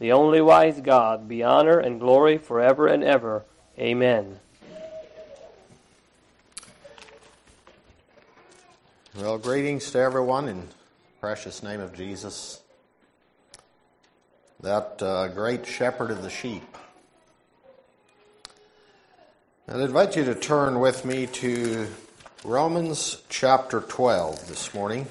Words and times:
the 0.00 0.12
only 0.12 0.40
wise 0.40 0.80
God, 0.80 1.28
be 1.28 1.44
honor 1.44 1.78
and 1.78 2.00
glory 2.00 2.38
forever 2.38 2.88
and 2.88 3.04
ever. 3.04 3.44
Amen. 3.78 4.40
Well, 9.14 9.36
greetings 9.36 9.90
to 9.90 9.98
everyone 9.98 10.48
in 10.48 10.68
precious 11.20 11.62
name 11.62 11.80
of 11.80 11.92
Jesus, 11.92 12.60
that 14.60 15.02
uh, 15.02 15.28
great 15.28 15.66
shepherd 15.66 16.10
of 16.10 16.22
the 16.22 16.30
sheep. 16.30 16.64
I'd 19.68 19.80
invite 19.80 20.16
you 20.16 20.24
to 20.24 20.34
turn 20.34 20.80
with 20.80 21.04
me 21.04 21.26
to 21.26 21.88
Romans 22.42 23.22
chapter 23.28 23.82
12 23.82 24.48
this 24.48 24.72
morning. 24.72 25.06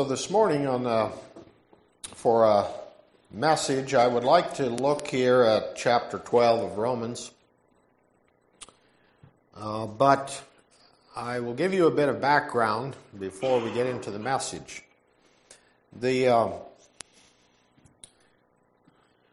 So 0.00 0.04
this 0.04 0.30
morning 0.30 0.66
on 0.66 0.86
uh, 0.86 1.10
for 2.14 2.44
a 2.46 2.66
message, 3.30 3.92
I 3.92 4.06
would 4.06 4.24
like 4.24 4.54
to 4.54 4.70
look 4.70 5.06
here 5.06 5.42
at 5.42 5.76
chapter 5.76 6.18
12 6.18 6.72
of 6.72 6.78
Romans. 6.78 7.30
Uh, 9.54 9.84
but 9.84 10.42
I 11.14 11.40
will 11.40 11.52
give 11.52 11.74
you 11.74 11.86
a 11.86 11.90
bit 11.90 12.08
of 12.08 12.18
background 12.18 12.96
before 13.18 13.60
we 13.60 13.70
get 13.72 13.86
into 13.86 14.10
the 14.10 14.18
message. 14.18 14.84
The 15.92 16.28
uh, 16.28 16.48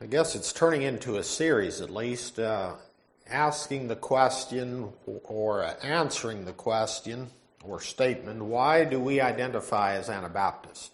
I 0.01 0.05
guess 0.09 0.35
it's 0.35 0.51
turning 0.51 0.81
into 0.81 1.15
a 1.15 1.23
series 1.23 1.79
at 1.79 1.89
least, 1.89 2.39
uh, 2.39 2.73
asking 3.29 3.87
the 3.87 3.95
question 3.95 4.89
or 5.23 5.73
answering 5.81 6.43
the 6.43 6.51
question 6.51 7.29
or 7.63 7.81
statement, 7.81 8.43
why 8.43 8.83
do 8.83 8.99
we 8.99 9.19
identify 9.19 9.95
as 9.95 10.09
Anabaptists? 10.09 10.91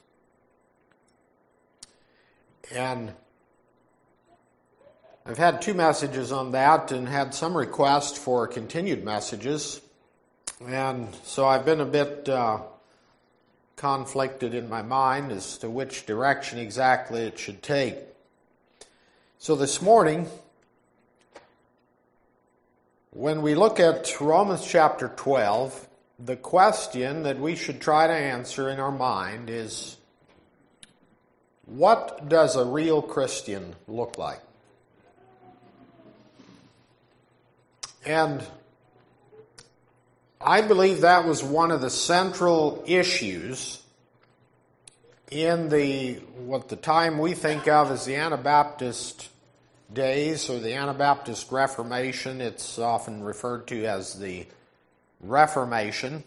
And 2.74 3.14
I've 5.26 5.38
had 5.38 5.62
two 5.62 5.74
messages 5.74 6.32
on 6.32 6.52
that 6.52 6.92
and 6.92 7.08
had 7.08 7.34
some 7.34 7.56
requests 7.56 8.18
for 8.18 8.48
continued 8.48 9.04
messages. 9.04 9.82
And 10.66 11.08
so 11.24 11.46
I've 11.46 11.66
been 11.66 11.82
a 11.82 11.86
bit 11.86 12.28
uh, 12.28 12.60
conflicted 13.76 14.54
in 14.54 14.70
my 14.70 14.82
mind 14.82 15.32
as 15.32 15.58
to 15.60 15.70
which 15.70 16.06
direction 16.06 16.60
exactly 16.60 17.22
it 17.22 17.38
should 17.38 17.62
take. 17.62 17.96
So 19.40 19.56
this 19.56 19.82
morning, 19.82 20.28
when 23.12 23.42
we 23.42 23.56
look 23.56 23.80
at 23.80 24.20
Romans 24.20 24.66
chapter 24.66 25.10
12, 25.16 25.88
the 26.20 26.36
question 26.36 27.24
that 27.24 27.40
we 27.40 27.56
should 27.56 27.82
try 27.82 28.08
to 28.08 28.14
answer 28.14 28.70
in 28.70 28.80
our 28.80 28.92
mind 28.92 29.50
is 29.50 29.98
what 31.66 32.28
does 32.30 32.56
a 32.56 32.66
real 32.66 33.02
Christian 33.02 33.76
look 33.88 34.18
like? 34.18 34.42
And 38.06 38.44
I 40.42 40.62
believe 40.62 41.02
that 41.02 41.26
was 41.26 41.42
one 41.42 41.72
of 41.72 41.82
the 41.82 41.90
central 41.90 42.84
issues 42.86 43.82
in 45.32 45.70
the 45.70 46.16
what 46.46 46.68
the 46.68 46.76
time 46.76 47.18
we 47.18 47.34
think 47.34 47.68
of 47.68 47.90
as 47.92 48.06
the 48.06 48.16
Anabaptist 48.16 49.30
days 49.92 50.50
or 50.50 50.60
the 50.60 50.74
Anabaptist 50.74 51.52
Reformation. 51.52 52.42
It's 52.42 52.78
often 52.78 53.24
referred 53.24 53.68
to 53.68 53.86
as 53.86 54.20
the 54.20 54.46
Reformation 55.24 56.24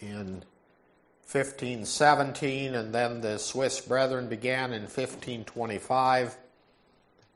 in 0.00 0.44
1517, 1.30 2.74
and 2.74 2.94
then 2.94 3.20
the 3.20 3.38
Swiss 3.38 3.80
Brethren 3.80 4.28
began 4.28 4.72
in 4.72 4.82
1525, 4.82 6.36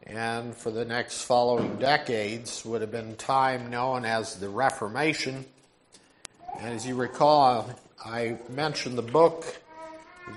and 0.04 0.54
for 0.54 0.70
the 0.70 0.84
next 0.84 1.22
following 1.22 1.76
decades 1.76 2.64
would 2.64 2.82
have 2.82 2.92
been 2.92 3.16
time 3.16 3.68
known 3.68 4.04
as 4.04 4.36
the 4.36 4.48
Reformation. 4.48 5.44
And 6.60 6.74
as 6.74 6.86
you 6.86 6.94
recall, 6.94 7.68
I 8.04 8.38
mentioned 8.48 8.96
the 8.96 9.02
book 9.02 9.44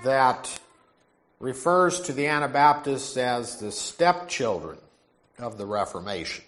that 0.04 0.58
refers 1.38 2.00
to 2.02 2.12
the 2.12 2.26
Anabaptists 2.26 3.16
as 3.16 3.60
the 3.60 3.70
stepchildren 3.70 4.78
of 5.38 5.58
the 5.58 5.66
Reformation 5.66 6.44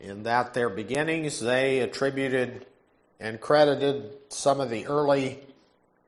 in 0.00 0.22
that 0.22 0.54
their 0.54 0.70
beginnings 0.70 1.40
they 1.40 1.80
attributed 1.80 2.66
and 3.20 3.40
credited 3.40 4.10
some 4.30 4.60
of 4.60 4.70
the 4.70 4.86
early 4.86 5.38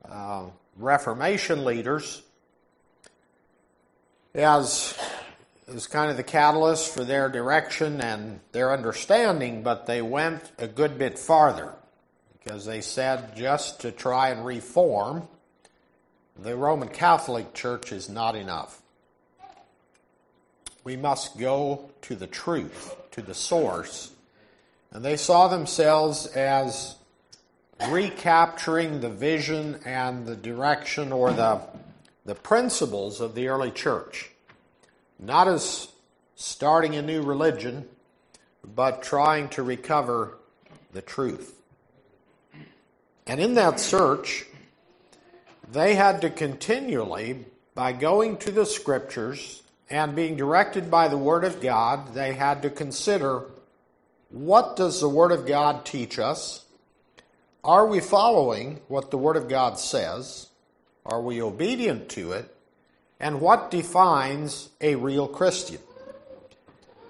uh, 0.08 0.46
Reformation 0.78 1.64
leaders 1.66 2.22
as, 4.34 4.98
as 5.68 5.86
kind 5.86 6.10
of 6.10 6.16
the 6.16 6.22
catalyst 6.22 6.94
for 6.94 7.04
their 7.04 7.28
direction 7.28 8.00
and 8.00 8.40
their 8.52 8.72
understanding, 8.72 9.62
but 9.62 9.86
they 9.86 10.00
went 10.00 10.50
a 10.58 10.66
good 10.66 10.98
bit 10.98 11.18
farther 11.18 11.74
because 12.32 12.64
they 12.64 12.80
said 12.80 13.36
just 13.36 13.80
to 13.80 13.92
try 13.92 14.30
and 14.30 14.46
reform 14.46 15.28
the 16.38 16.56
Roman 16.56 16.88
Catholic 16.88 17.52
Church 17.52 17.92
is 17.92 18.08
not 18.08 18.34
enough. 18.34 18.80
We 20.82 20.96
must 20.96 21.38
go 21.38 21.90
to 22.02 22.16
the 22.16 22.26
truth 22.26 22.96
to 23.12 23.22
the 23.22 23.34
source. 23.34 24.10
And 24.90 25.04
they 25.04 25.16
saw 25.16 25.48
themselves 25.48 26.26
as 26.26 26.96
recapturing 27.88 29.00
the 29.00 29.08
vision 29.08 29.80
and 29.84 30.26
the 30.26 30.36
direction 30.36 31.12
or 31.12 31.32
the, 31.32 31.60
the 32.24 32.34
principles 32.34 33.20
of 33.20 33.34
the 33.34 33.48
early 33.48 33.70
church. 33.70 34.30
Not 35.18 35.48
as 35.48 35.88
starting 36.34 36.94
a 36.96 37.02
new 37.02 37.22
religion, 37.22 37.88
but 38.74 39.02
trying 39.02 39.48
to 39.50 39.62
recover 39.62 40.36
the 40.92 41.02
truth. 41.02 41.54
And 43.26 43.40
in 43.40 43.54
that 43.54 43.80
search, 43.80 44.46
they 45.70 45.94
had 45.94 46.20
to 46.22 46.30
continually, 46.30 47.46
by 47.74 47.92
going 47.92 48.36
to 48.38 48.50
the 48.50 48.66
scriptures, 48.66 49.61
and 49.92 50.16
being 50.16 50.36
directed 50.36 50.90
by 50.90 51.06
the 51.06 51.18
Word 51.18 51.44
of 51.44 51.60
God, 51.60 52.14
they 52.14 52.32
had 52.32 52.62
to 52.62 52.70
consider 52.70 53.44
what 54.30 54.74
does 54.74 55.02
the 55.02 55.08
Word 55.08 55.30
of 55.32 55.46
God 55.46 55.84
teach 55.84 56.18
us? 56.18 56.64
Are 57.62 57.86
we 57.86 58.00
following 58.00 58.80
what 58.88 59.10
the 59.10 59.18
Word 59.18 59.36
of 59.36 59.48
God 59.48 59.78
says? 59.78 60.48
Are 61.04 61.20
we 61.20 61.42
obedient 61.42 62.08
to 62.10 62.32
it? 62.32 62.56
And 63.20 63.42
what 63.42 63.70
defines 63.70 64.70
a 64.80 64.94
real 64.94 65.28
Christian? 65.28 65.78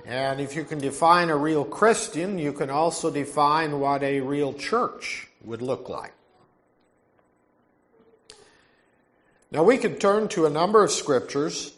And 0.04 0.40
if 0.40 0.56
you 0.56 0.64
can 0.64 0.80
define 0.80 1.30
a 1.30 1.36
real 1.36 1.64
Christian, 1.64 2.36
you 2.36 2.52
can 2.52 2.68
also 2.68 3.12
define 3.12 3.78
what 3.78 4.02
a 4.02 4.18
real 4.20 4.52
church 4.52 5.28
would 5.44 5.62
look 5.62 5.88
like. 5.88 6.12
Now, 9.52 9.62
we 9.62 9.78
could 9.78 10.00
turn 10.00 10.26
to 10.28 10.46
a 10.46 10.50
number 10.50 10.82
of 10.82 10.90
scriptures 10.90 11.74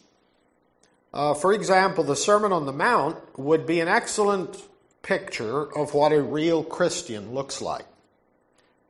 uh, 1.14 1.34
for 1.34 1.54
example, 1.54 2.04
the 2.04 2.16
Sermon 2.16 2.52
on 2.52 2.66
the 2.66 2.72
Mount 2.72 3.16
would 3.38 3.66
be 3.66 3.80
an 3.80 3.88
excellent 3.88 4.62
picture 5.02 5.72
of 5.76 5.94
what 5.94 6.12
a 6.12 6.20
real 6.20 6.64
Christian 6.64 7.32
looks 7.32 7.62
like 7.62 7.86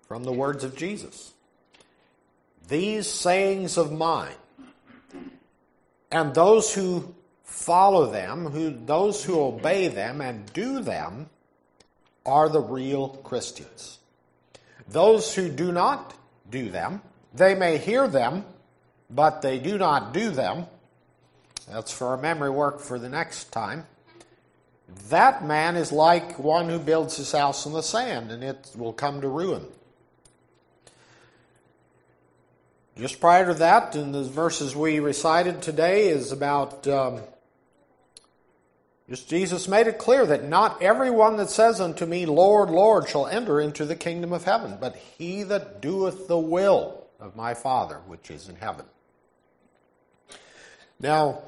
from 0.09 0.25
the 0.25 0.33
words 0.33 0.65
of 0.65 0.75
Jesus. 0.75 1.35
These 2.69 3.09
sayings 3.09 3.77
of 3.77 3.93
mine 3.93 4.35
And 6.11 6.35
those 6.35 6.73
who 6.73 7.15
follow 7.43 8.07
them, 8.11 8.47
who, 8.47 8.71
those 8.71 9.25
who 9.25 9.41
obey 9.41 9.89
them 9.89 10.21
and 10.21 10.51
do 10.53 10.81
them, 10.81 11.29
are 12.25 12.49
the 12.49 12.61
real 12.61 13.09
Christians. 13.09 13.99
Those 14.89 15.35
who 15.35 15.49
do 15.49 15.73
not 15.73 16.15
do 16.49 16.71
them, 16.71 17.03
they 17.35 17.57
may 17.57 17.79
hear 17.79 18.07
them, 18.09 18.45
but 19.11 19.43
they 19.43 19.59
do 19.59 19.77
not 19.77 20.15
do 20.15 20.31
them. 20.31 20.67
That's 21.71 21.93
for 21.93 22.09
our 22.09 22.17
memory 22.17 22.51
work 22.51 22.81
for 22.81 22.99
the 22.99 23.09
next 23.09 23.53
time. 23.53 23.87
That 25.09 25.45
man 25.45 25.77
is 25.77 25.93
like 25.93 26.39
one 26.39 26.69
who 26.69 26.79
builds 26.79 27.17
his 27.17 27.33
house 27.33 27.67
on 27.67 27.73
the 27.73 27.83
sand, 27.83 28.31
and 28.31 28.45
it 28.45 28.71
will 28.77 28.93
come 28.93 29.21
to 29.23 29.29
ruin. 29.29 29.67
Just 32.97 33.19
prior 33.19 33.47
to 33.47 33.55
that, 33.55 33.97
in 33.97 34.13
the 34.13 34.23
verses 34.23 34.77
we 34.77 35.01
recited 35.01 35.63
today, 35.63 36.09
is 36.09 36.31
about 36.31 36.87
um, 36.87 37.21
just 39.09 39.29
Jesus 39.29 39.69
made 39.69 39.87
it 39.87 39.99
clear 39.99 40.25
that 40.25 40.49
not 40.49 40.81
everyone 40.83 41.37
that 41.37 41.51
says 41.51 41.81
unto 41.81 42.07
me, 42.07 42.25
Lord, 42.25 42.71
Lord, 42.71 43.09
shall 43.09 43.27
enter 43.27 43.61
into 43.61 43.85
the 43.85 43.97
kingdom 43.97 44.33
of 44.33 44.45
heaven, 44.45 44.79
but 44.81 44.97
he 44.97 45.43
that 45.43 45.83
doeth 45.83 46.29
the 46.29 46.39
will 46.39 47.05
of 47.21 47.37
my 47.37 47.53
Father 47.53 48.01
which 48.07 48.31
is 48.31 48.49
in 48.49 48.57
heaven. 48.57 48.87
Now, 51.01 51.43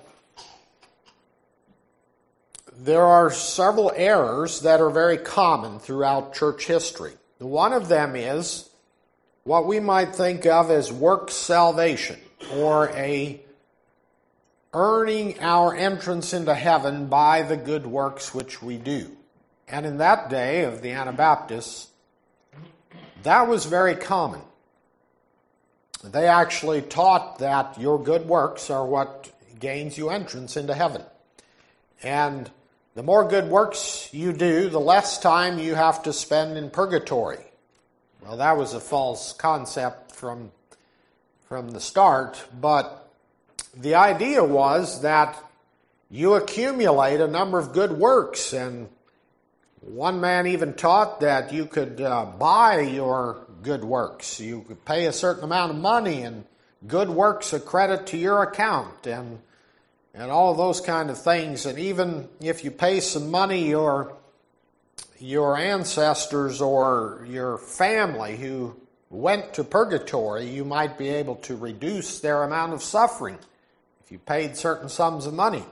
there 2.79 3.05
are 3.05 3.31
several 3.31 3.91
errors 3.95 4.61
that 4.61 4.81
are 4.81 4.91
very 4.91 5.17
common 5.17 5.79
throughout 5.79 6.35
church 6.35 6.67
history. 6.67 7.13
One 7.39 7.73
of 7.73 7.89
them 7.89 8.15
is 8.17 8.69
what 9.45 9.67
we 9.67 9.81
might 9.81 10.15
think 10.15 10.45
of 10.45 10.71
as 10.71 10.93
work 10.93 11.31
salvation 11.31 12.19
or 12.55 12.91
a 12.91 13.41
earning 14.75 15.41
our 15.41 15.75
entrance 15.75 16.35
into 16.35 16.55
heaven 16.55 17.07
by 17.07 17.43
the 17.43 17.57
good 17.57 17.87
works 17.87 18.35
which 18.35 18.63
we 18.63 18.77
do. 18.77 19.11
And 19.69 19.87
in 19.87 19.99
that 19.99 20.29
day 20.29 20.65
of 20.65 20.83
the 20.83 20.91
Anabaptists, 20.91 21.89
that 23.23 23.49
was 23.49 23.65
very 23.65 23.95
common. 23.95 24.43
They 26.05 26.29
actually 26.29 26.83
taught 26.83 27.39
that 27.39 27.81
your 27.81 28.03
good 28.03 28.27
works 28.27 28.69
are 28.69 28.85
what 28.85 29.33
gains 29.59 29.97
you 29.97 30.11
entrance 30.11 30.57
into 30.57 30.75
heaven. 30.75 31.03
And 32.03 32.51
the 32.97 33.03
more 33.03 33.29
good 33.29 33.49
works 33.49 34.09
you 34.11 34.33
do, 34.33 34.71
the 34.71 34.81
less 34.81 35.19
time 35.19 35.59
you 35.59 35.75
have 35.75 36.03
to 36.05 36.15
spend 36.15 36.57
in 36.57 36.71
purgatory. 36.71 37.45
Well, 38.23 38.39
that 38.39 38.57
was 38.57 38.73
a 38.73 38.81
false 38.81 39.35
concept 39.35 40.13
from, 40.13 40.51
from 41.47 41.73
the 41.73 41.81
start, 41.81 42.43
but 42.59 43.13
the 43.77 43.97
idea 43.97 44.43
was 44.43 45.03
that 45.03 45.39
you 46.11 46.35
accumulate 46.35 47.21
a 47.21 47.29
number 47.29 47.59
of 47.59 47.75
good 47.75 47.93
works, 47.93 48.55
and 48.55 48.89
one 49.83 50.19
man 50.23 50.47
even 50.47 50.73
taught 50.73 51.21
that 51.21 51.53
you 51.53 51.67
could 51.67 52.01
uh, 52.01 52.25
buy 52.25 52.81
your 52.81 53.45
good 53.63 53.85
works. 53.85 54.41
You 54.41 54.63
could 54.63 54.87
pay 54.87 55.05
a 55.05 55.13
certain 55.13 55.45
amount 55.45 55.73
of 55.73 55.77
money, 55.77 56.23
and 56.23 56.47
good 56.87 57.11
works 57.11 57.53
a 57.53 57.61
credit 57.61 58.07
to 58.07 58.17
your 58.17 58.43
account, 58.43 59.07
and 59.07 59.41
and 60.17 60.31
all 60.31 60.55
those 60.55 60.81
kind 60.81 61.11
of 61.11 61.19
things. 61.19 61.67
And 61.67 61.79
even 61.79 62.29
if 62.41 62.65
you 62.65 62.71
pay 62.71 63.01
some 63.01 63.31
money, 63.31 63.69
your 63.69 64.17
your 65.19 65.57
ancestors 65.57 66.61
or 66.61 67.27
your 67.29 67.59
family 67.59 68.37
who 68.37 68.77
went 69.09 69.55
to 69.55 69.65
purgatory, 69.65 70.47
you 70.47 70.65
might 70.65 70.99
be 70.99 71.09
able 71.09 71.37
to 71.37 71.57
reduce 71.57 72.21
their 72.21 72.43
amount 72.43 72.75
of 72.75 72.83
suffering 72.83 73.39
if 74.05 74.13
you 74.13 74.19
paid 74.19 74.57
certain 74.57 74.89
sums 74.89 75.27
of 75.27 75.33
money. 75.33 75.65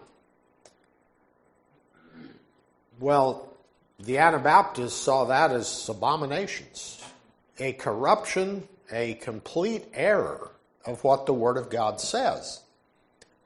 Well, 2.98 3.52
the 3.98 4.18
Anabaptists 4.18 4.98
saw 4.98 5.24
that 5.26 5.50
as 5.50 5.88
abominations, 5.88 7.04
a 7.58 7.72
corruption, 7.72 8.66
a 8.90 9.14
complete 9.14 9.84
error 9.92 10.52
of 10.86 11.04
what 11.04 11.26
the 11.26 11.34
Word 11.34 11.58
of 11.58 11.68
God 11.68 12.00
says 12.00 12.63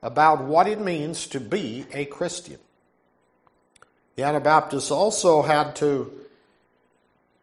about 0.02 0.44
what 0.44 0.66
it 0.66 0.80
means 0.80 1.26
to 1.28 1.40
be 1.40 1.86
a 1.92 2.04
Christian. 2.04 2.58
The 4.16 4.24
Anabaptists 4.24 4.90
also 4.90 5.42
had 5.42 5.76
to 5.76 6.12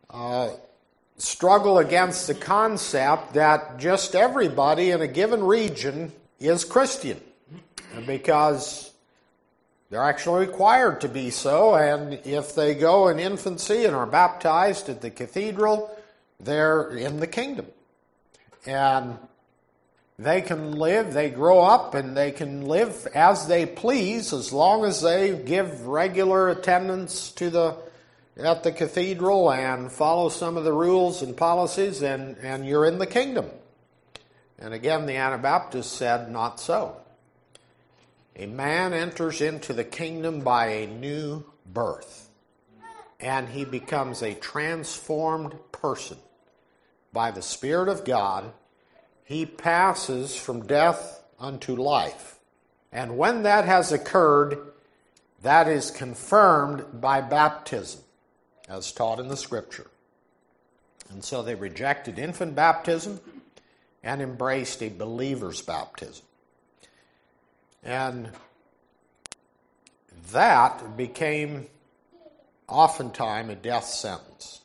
uh, 0.10 0.50
struggle 1.18 1.78
against 1.80 2.28
the 2.28 2.36
concept 2.36 3.34
that 3.34 3.78
just 3.78 4.16
everybody 4.16 4.92
in 4.92 5.02
a 5.02 5.08
given 5.08 5.44
region 5.44 6.12
is 6.40 6.66
Christian 6.66 7.20
because 8.06 8.92
they're 9.90 10.04
actually 10.04 10.46
required 10.48 11.02
to 11.02 11.08
be 11.08 11.30
so, 11.30 11.76
and 11.76 12.14
if 12.26 12.56
they 12.56 12.74
go 12.74 13.08
in 13.08 13.20
infancy 13.20 13.86
and 13.86 13.96
are 13.96 14.06
baptized 14.06 14.90
at 14.90 15.02
the 15.02 15.10
cathedral, 15.10 15.96
they're 16.40 16.90
in 16.90 17.20
the 17.20 17.28
kingdom. 17.28 17.68
And 18.66 19.18
they 20.18 20.42
can 20.42 20.74
live, 20.74 21.14
they 21.14 21.30
grow 21.30 21.60
up, 21.60 21.94
and 21.94 22.16
they 22.16 22.32
can 22.32 22.68
live 22.68 23.08
as 23.14 23.48
they 23.48 23.66
please 23.66 24.32
as 24.32 24.54
long 24.54 24.86
as 24.86 25.02
they 25.02 25.38
give 25.38 25.88
regular 25.88 26.50
attendance 26.50 27.32
to 27.32 27.50
the 27.50 27.78
at 28.38 28.64
the 28.64 28.72
cathedral 28.72 29.52
and 29.52 29.92
follow 29.92 30.30
some 30.30 30.58
of 30.58 30.64
the 30.64 30.74
rules 30.74 31.22
and 31.22 31.38
policies, 31.38 32.02
and, 32.02 32.38
and 32.38 32.66
you're 32.66 32.86
in 32.86 32.98
the 32.98 33.08
kingdom. 33.08 33.46
And 34.60 34.74
again, 34.74 35.06
the 35.06 35.16
Anabaptists 35.16 35.92
said, 35.92 36.30
not 36.32 36.60
so. 36.60 36.98
A 38.36 38.46
man 38.46 38.94
enters 38.94 39.40
into 39.40 39.72
the 39.72 39.86
kingdom 39.86 40.42
by 40.42 40.68
a 40.68 40.88
new 40.88 41.46
birth, 41.66 42.30
and 43.20 43.48
he 43.48 43.64
becomes 43.64 44.22
a 44.22 44.34
transformed 44.34 45.56
person 45.72 46.18
by 47.14 47.32
the 47.32 47.42
Spirit 47.42 47.88
of 47.88 48.04
God. 48.04 48.52
He 49.26 49.46
passes 49.46 50.36
from 50.36 50.68
death 50.68 51.24
unto 51.40 51.76
life. 51.76 52.38
And 52.92 53.18
when 53.18 53.44
that 53.44 53.66
has 53.66 53.92
occurred, 53.92 54.58
that 55.42 55.68
is 55.68 55.92
confirmed 55.92 57.02
by 57.02 57.22
baptism, 57.22 58.02
as 58.70 58.92
taught 58.92 59.20
in 59.20 59.28
the 59.28 59.36
Scripture. 59.36 59.88
And 61.10 61.24
so 61.24 61.42
they 61.42 61.56
rejected 61.56 62.18
infant 62.18 62.56
baptism 62.56 63.20
and 64.04 64.22
embraced 64.22 64.82
a 64.82 64.90
believer's 64.90 65.62
baptism. 65.62 66.26
And 67.84 68.30
that 70.32 70.96
became 70.96 71.68
oftentimes 72.68 73.52
a 73.52 73.56
death 73.56 73.86
sentence. 73.86 74.62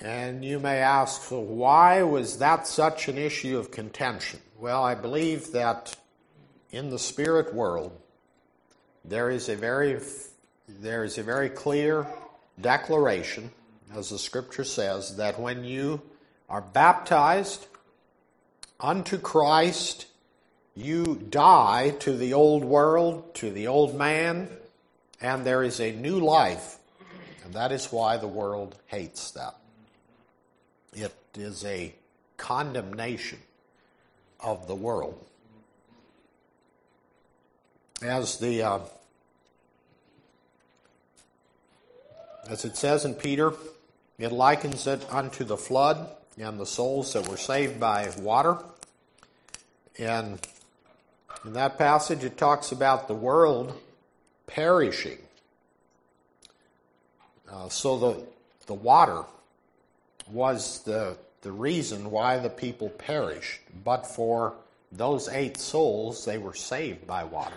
And 0.00 0.44
you 0.44 0.60
may 0.60 0.78
ask, 0.78 1.22
so 1.22 1.40
why 1.40 2.02
was 2.02 2.38
that 2.38 2.66
such 2.66 3.08
an 3.08 3.18
issue 3.18 3.58
of 3.58 3.70
contention? 3.70 4.40
Well, 4.58 4.82
I 4.84 4.94
believe 4.94 5.52
that 5.52 5.96
in 6.70 6.90
the 6.90 6.98
spirit 6.98 7.52
world, 7.52 7.92
there 9.04 9.30
is 9.30 9.48
a 9.48 9.56
very, 9.56 10.00
there 10.68 11.02
is 11.02 11.18
a 11.18 11.22
very 11.22 11.48
clear 11.48 12.06
declaration, 12.60 13.50
as 13.94 14.10
the 14.10 14.18
scripture 14.18 14.64
says, 14.64 15.16
that 15.16 15.40
when 15.40 15.64
you 15.64 16.00
are 16.48 16.60
baptized 16.60 17.66
unto 18.78 19.18
Christ, 19.18 20.06
you 20.76 21.16
die 21.28 21.90
to 22.00 22.16
the 22.16 22.34
old 22.34 22.64
world, 22.64 23.34
to 23.36 23.50
the 23.50 23.66
old 23.66 23.96
man, 23.96 24.48
and 25.20 25.44
there 25.44 25.64
is 25.64 25.80
a 25.80 25.90
new 25.90 26.20
life. 26.20 26.76
And 27.44 27.54
that 27.54 27.72
is 27.72 27.86
why 27.86 28.16
the 28.16 28.28
world 28.28 28.76
hates 28.86 29.32
that. 29.32 29.56
It 30.92 31.14
is 31.36 31.64
a 31.64 31.94
condemnation 32.36 33.38
of 34.40 34.66
the 34.66 34.74
world. 34.74 35.24
As 38.02 38.38
the 38.38 38.62
uh, 38.62 38.78
as 42.48 42.64
it 42.64 42.76
says 42.76 43.04
in 43.04 43.14
Peter, 43.14 43.52
it 44.18 44.32
likens 44.32 44.86
it 44.86 45.04
unto 45.10 45.44
the 45.44 45.56
flood 45.56 46.08
and 46.38 46.58
the 46.58 46.66
souls 46.66 47.12
that 47.12 47.28
were 47.28 47.36
saved 47.36 47.80
by 47.80 48.10
water. 48.18 48.58
And 49.98 50.38
in 51.44 51.52
that 51.54 51.78
passage, 51.78 52.24
it 52.24 52.36
talks 52.36 52.72
about 52.72 53.08
the 53.08 53.14
world 53.14 53.78
perishing. 54.46 55.18
Uh, 57.50 57.68
so 57.68 57.98
the, 57.98 58.22
the 58.66 58.74
water 58.74 59.24
was 60.30 60.80
the, 60.80 61.16
the 61.42 61.52
reason 61.52 62.10
why 62.10 62.38
the 62.38 62.50
people 62.50 62.88
perished. 62.88 63.60
But 63.84 64.06
for 64.06 64.54
those 64.90 65.28
eight 65.28 65.58
souls, 65.58 66.24
they 66.24 66.38
were 66.38 66.54
saved 66.54 67.06
by 67.06 67.24
water. 67.24 67.56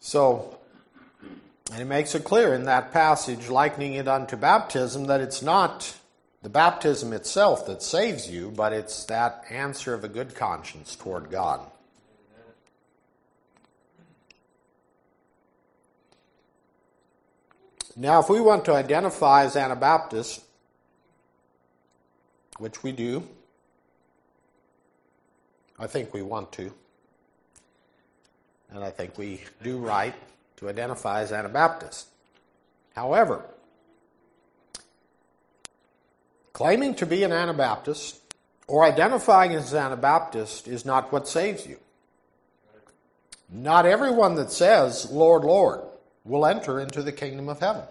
So, 0.00 0.58
and 1.72 1.80
it 1.80 1.86
makes 1.86 2.14
it 2.14 2.24
clear 2.24 2.54
in 2.54 2.64
that 2.64 2.92
passage, 2.92 3.48
likening 3.48 3.94
it 3.94 4.08
unto 4.08 4.36
baptism, 4.36 5.06
that 5.06 5.20
it's 5.20 5.42
not 5.42 5.94
the 6.42 6.48
baptism 6.48 7.12
itself 7.12 7.66
that 7.66 7.82
saves 7.82 8.30
you, 8.30 8.52
but 8.54 8.72
it's 8.72 9.04
that 9.06 9.44
answer 9.50 9.92
of 9.94 10.04
a 10.04 10.08
good 10.08 10.34
conscience 10.34 10.94
toward 10.94 11.30
God. 11.30 11.60
Now, 18.00 18.20
if 18.20 18.28
we 18.28 18.40
want 18.40 18.64
to 18.66 18.74
identify 18.74 19.42
as 19.42 19.56
Anabaptists, 19.56 20.40
which 22.58 22.84
we 22.84 22.92
do, 22.92 23.26
I 25.80 25.88
think 25.88 26.14
we 26.14 26.22
want 26.22 26.52
to, 26.52 26.72
and 28.70 28.84
I 28.84 28.90
think 28.90 29.18
we 29.18 29.42
do 29.64 29.78
right 29.78 30.14
to 30.58 30.68
identify 30.68 31.22
as 31.22 31.32
Anabaptists. 31.32 32.06
However, 32.94 33.44
claiming 36.52 36.94
to 36.94 37.06
be 37.06 37.24
an 37.24 37.32
Anabaptist 37.32 38.20
or 38.68 38.84
identifying 38.84 39.54
as 39.54 39.72
an 39.72 39.80
Anabaptist 39.80 40.68
is 40.68 40.84
not 40.84 41.10
what 41.12 41.26
saves 41.26 41.66
you. 41.66 41.78
Not 43.50 43.86
everyone 43.86 44.36
that 44.36 44.52
says, 44.52 45.10
Lord, 45.10 45.42
Lord, 45.42 45.87
will 46.28 46.46
enter 46.46 46.78
into 46.78 47.02
the 47.02 47.12
kingdom 47.12 47.48
of 47.48 47.60
heaven. 47.60 47.84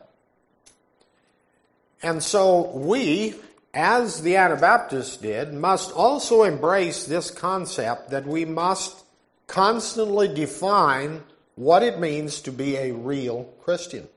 And 2.01 2.21
so 2.23 2.69
we, 2.69 3.35
as 3.73 4.21
the 4.21 4.35
Anabaptists 4.35 5.17
did, 5.17 5.53
must 5.53 5.91
also 5.91 6.43
embrace 6.43 7.05
this 7.05 7.31
concept 7.31 8.11
that 8.11 8.27
we 8.27 8.45
must 8.45 9.03
constantly 9.47 10.27
define 10.27 11.23
what 11.55 11.81
it 11.81 11.99
means 11.99 12.41
to 12.41 12.51
be 12.51 12.77
a 12.77 12.91
real 12.91 13.45
Christian. 13.61 14.07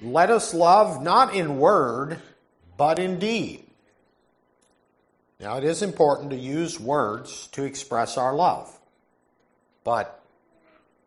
Let 0.00 0.30
us 0.30 0.54
love 0.54 1.02
not 1.02 1.34
in 1.34 1.58
word, 1.58 2.18
but 2.76 2.98
in 2.98 3.18
deed. 3.18 3.64
Now, 5.40 5.56
it 5.58 5.64
is 5.64 5.82
important 5.82 6.30
to 6.30 6.36
use 6.36 6.78
words 6.78 7.48
to 7.48 7.64
express 7.64 8.16
our 8.16 8.34
love, 8.34 8.70
but 9.84 10.22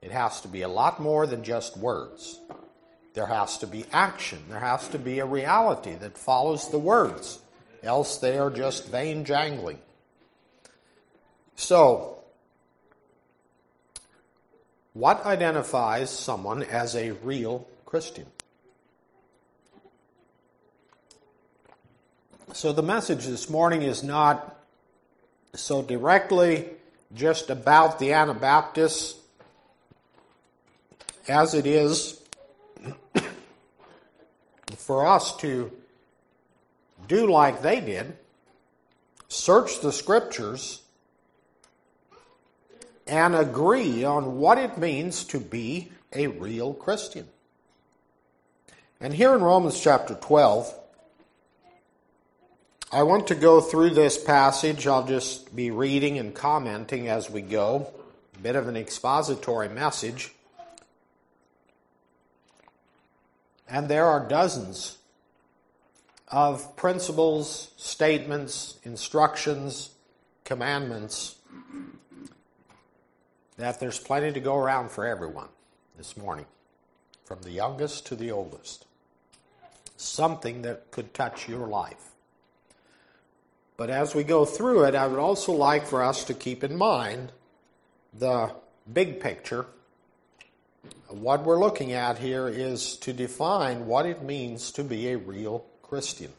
it 0.02 0.12
has 0.12 0.42
to 0.42 0.48
be 0.48 0.62
a 0.62 0.68
lot 0.68 1.00
more 1.00 1.28
than 1.28 1.44
just 1.44 1.78
words. 1.78 2.40
There 3.14 3.26
has 3.26 3.58
to 3.60 3.68
be 3.68 3.86
action, 3.92 4.40
there 4.50 4.60
has 4.60 4.88
to 4.90 5.00
be 5.00 5.20
a 5.20 5.26
reality 5.26 5.96
that 5.96 6.18
follows 6.18 6.70
the 6.70 6.80
words, 6.80 7.40
else 7.84 8.18
they 8.18 8.38
are 8.38 8.50
just 8.50 8.88
vain 8.88 9.26
jangling. 9.26 9.80
So, 11.56 12.20
what 14.94 15.26
identifies 15.26 16.10
someone 16.10 16.64
as 16.64 16.96
a 16.96 17.12
real 17.12 17.68
Christian? 17.86 18.28
So, 22.54 22.72
the 22.72 22.84
message 22.84 23.26
this 23.26 23.50
morning 23.50 23.82
is 23.82 24.04
not 24.04 24.56
so 25.54 25.82
directly 25.82 26.70
just 27.14 27.50
about 27.50 28.00
the 28.00 28.14
Anabaptists 28.14 29.20
as 31.30 31.54
it 31.54 31.68
is 31.68 32.20
for 34.76 35.06
us 35.06 35.38
to 35.38 35.72
do 37.08 37.32
like 37.32 37.62
they 37.62 37.80
did 37.80 38.18
search 39.28 39.80
the 39.82 39.92
scriptures 39.92 40.82
and 43.06 43.36
agree 43.36 44.04
on 44.04 44.40
what 44.40 44.58
it 44.58 44.78
means 44.78 45.24
to 45.24 45.40
be 45.40 45.92
a 46.14 46.28
real 46.28 46.74
Christian. 46.74 47.28
And 49.00 49.14
here 49.14 49.34
in 49.34 49.42
Romans 49.42 49.80
chapter 49.80 50.16
12, 50.16 50.74
I 52.92 53.04
want 53.04 53.28
to 53.28 53.36
go 53.36 53.62
through 53.62 53.92
this 53.92 54.22
passage. 54.22 54.88
I'll 54.88 55.06
just 55.06 55.56
be 55.56 55.70
reading 55.70 56.18
and 56.18 56.34
commenting 56.34 57.08
as 57.08 57.30
we 57.30 57.42
go. 57.42 57.88
A 58.36 58.40
bit 58.40 58.56
of 58.56 58.68
an 58.68 58.76
expository 58.76 59.70
message. 59.70 60.34
And 63.70 63.88
there 63.88 64.06
are 64.06 64.28
dozens 64.28 64.98
of 66.28 66.76
principles, 66.76 67.72
statements, 67.78 68.80
instructions, 68.84 69.92
commandments 70.44 71.36
that 73.58 73.80
there's 73.80 74.00
plenty 74.00 74.32
to 74.32 74.40
go 74.40 74.56
around 74.56 74.90
for 74.90 75.06
everyone 75.06 75.50
this 75.98 76.18
morning, 76.18 76.46
from 77.26 77.42
the 77.42 77.52
youngest 77.52 78.08
to 78.08 78.16
the 78.16 78.32
oldest. 78.32 78.86
Something 79.98 80.64
that 80.64 80.90
could 80.92 81.14
touch 81.14 81.48
your 81.48 81.68
life. 81.68 82.12
But 83.78 83.90
as 83.90 84.16
we 84.16 84.24
go 84.24 84.46
through 84.46 84.86
it, 84.86 84.96
I 84.96 85.08
would 85.08 85.20
also 85.20 85.52
like 85.52 85.86
for 85.86 86.04
us 86.04 86.24
to 86.26 86.34
keep 86.34 86.64
in 86.64 86.76
mind 86.76 87.32
the 88.14 88.52
big 88.92 89.20
picture 89.20 89.68
what 91.10 91.44
we're 91.44 91.60
looking 91.60 91.94
at 91.94 92.20
here 92.20 92.48
is 92.48 92.98
to 92.98 93.14
define 93.14 93.88
what 93.88 94.06
it 94.06 94.22
means 94.22 94.72
to 94.74 94.84
be 94.84 95.10
a 95.10 95.18
real 95.18 95.66
Christian. 95.82 96.32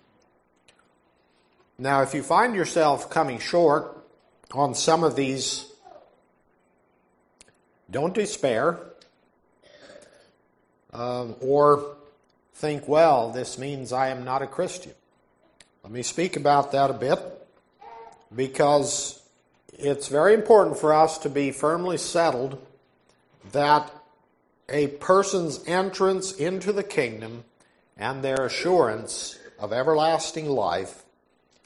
Now, 1.79 2.03
if 2.03 2.15
you 2.15 2.23
find 2.23 2.55
yourself 2.55 3.11
coming 3.11 3.39
short 3.39 3.97
on 4.53 4.75
some 4.75 5.03
of 5.03 5.17
these, 5.17 5.67
don't 7.91 8.15
despair 8.15 8.79
um, 10.93 11.35
or 11.41 11.97
think, 12.55 12.87
well, 12.87 13.31
this 13.31 13.59
means 13.59 13.93
I 13.93 14.09
am 14.09 14.25
not 14.25 14.43
a 14.43 14.47
Christian. 14.47 14.93
Let 15.83 15.93
me 15.93 16.03
speak 16.03 16.37
about 16.37 16.73
that 16.73 16.91
a 16.91 16.95
bit 16.95 17.19
because 18.35 19.21
it's 19.73 20.09
very 20.09 20.35
important 20.35 20.79
for 20.79 20.93
us 20.93 21.19
to 21.19 21.31
be 21.31 21.50
firmly 21.50 21.97
settled 21.97 22.65
that 23.53 23.91
a 24.71 24.87
person's 24.87 25.67
entrance 25.67 26.33
into 26.33 26.73
the 26.73 26.83
kingdom 26.83 27.45
and 27.97 28.23
their 28.23 28.47
assurance 28.47 29.39
of 29.59 29.73
everlasting 29.73 30.49
life 30.49 31.05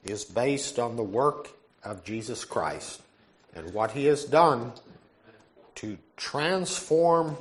is 0.04 0.24
based 0.24 0.78
on 0.78 0.96
the 0.96 1.02
work 1.02 1.50
of 1.82 2.04
Jesus 2.04 2.44
Christ 2.44 3.00
and 3.54 3.72
what 3.72 3.92
he 3.92 4.06
has 4.06 4.24
done 4.24 4.72
to 5.76 5.98
transform 6.16 7.36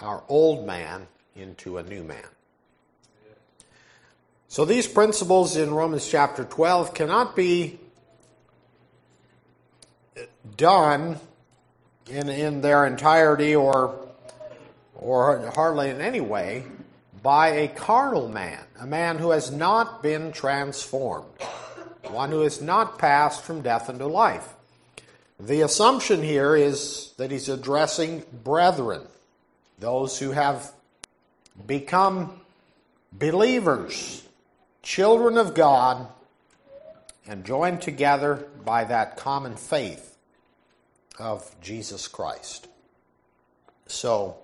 our 0.00 0.22
old 0.28 0.66
man 0.66 1.06
into 1.34 1.78
a 1.78 1.82
new 1.82 2.02
man. 2.02 2.24
So 4.48 4.64
these 4.64 4.86
principles 4.86 5.56
in 5.56 5.74
Romans 5.74 6.08
chapter 6.08 6.44
12 6.44 6.94
cannot 6.94 7.34
be 7.34 7.80
done 10.56 11.18
in, 12.08 12.28
in 12.28 12.60
their 12.60 12.86
entirety 12.86 13.54
or 13.54 14.05
or 14.98 15.50
hardly 15.54 15.90
in 15.90 16.00
any 16.00 16.20
way, 16.20 16.64
by 17.22 17.48
a 17.48 17.68
carnal 17.68 18.28
man, 18.28 18.62
a 18.80 18.86
man 18.86 19.18
who 19.18 19.30
has 19.30 19.50
not 19.50 20.02
been 20.02 20.32
transformed, 20.32 21.30
one 22.08 22.30
who 22.30 22.40
has 22.40 22.60
not 22.60 22.98
passed 22.98 23.42
from 23.42 23.62
death 23.62 23.88
into 23.90 24.06
life. 24.06 24.54
The 25.38 25.62
assumption 25.62 26.22
here 26.22 26.56
is 26.56 27.12
that 27.16 27.30
he's 27.30 27.48
addressing 27.48 28.24
brethren, 28.44 29.02
those 29.78 30.18
who 30.18 30.30
have 30.30 30.72
become 31.66 32.40
believers, 33.12 34.22
children 34.82 35.36
of 35.36 35.54
God, 35.54 36.06
and 37.26 37.44
joined 37.44 37.82
together 37.82 38.46
by 38.64 38.84
that 38.84 39.16
common 39.16 39.56
faith 39.56 40.16
of 41.18 41.54
Jesus 41.60 42.08
Christ. 42.08 42.68
So, 43.88 44.36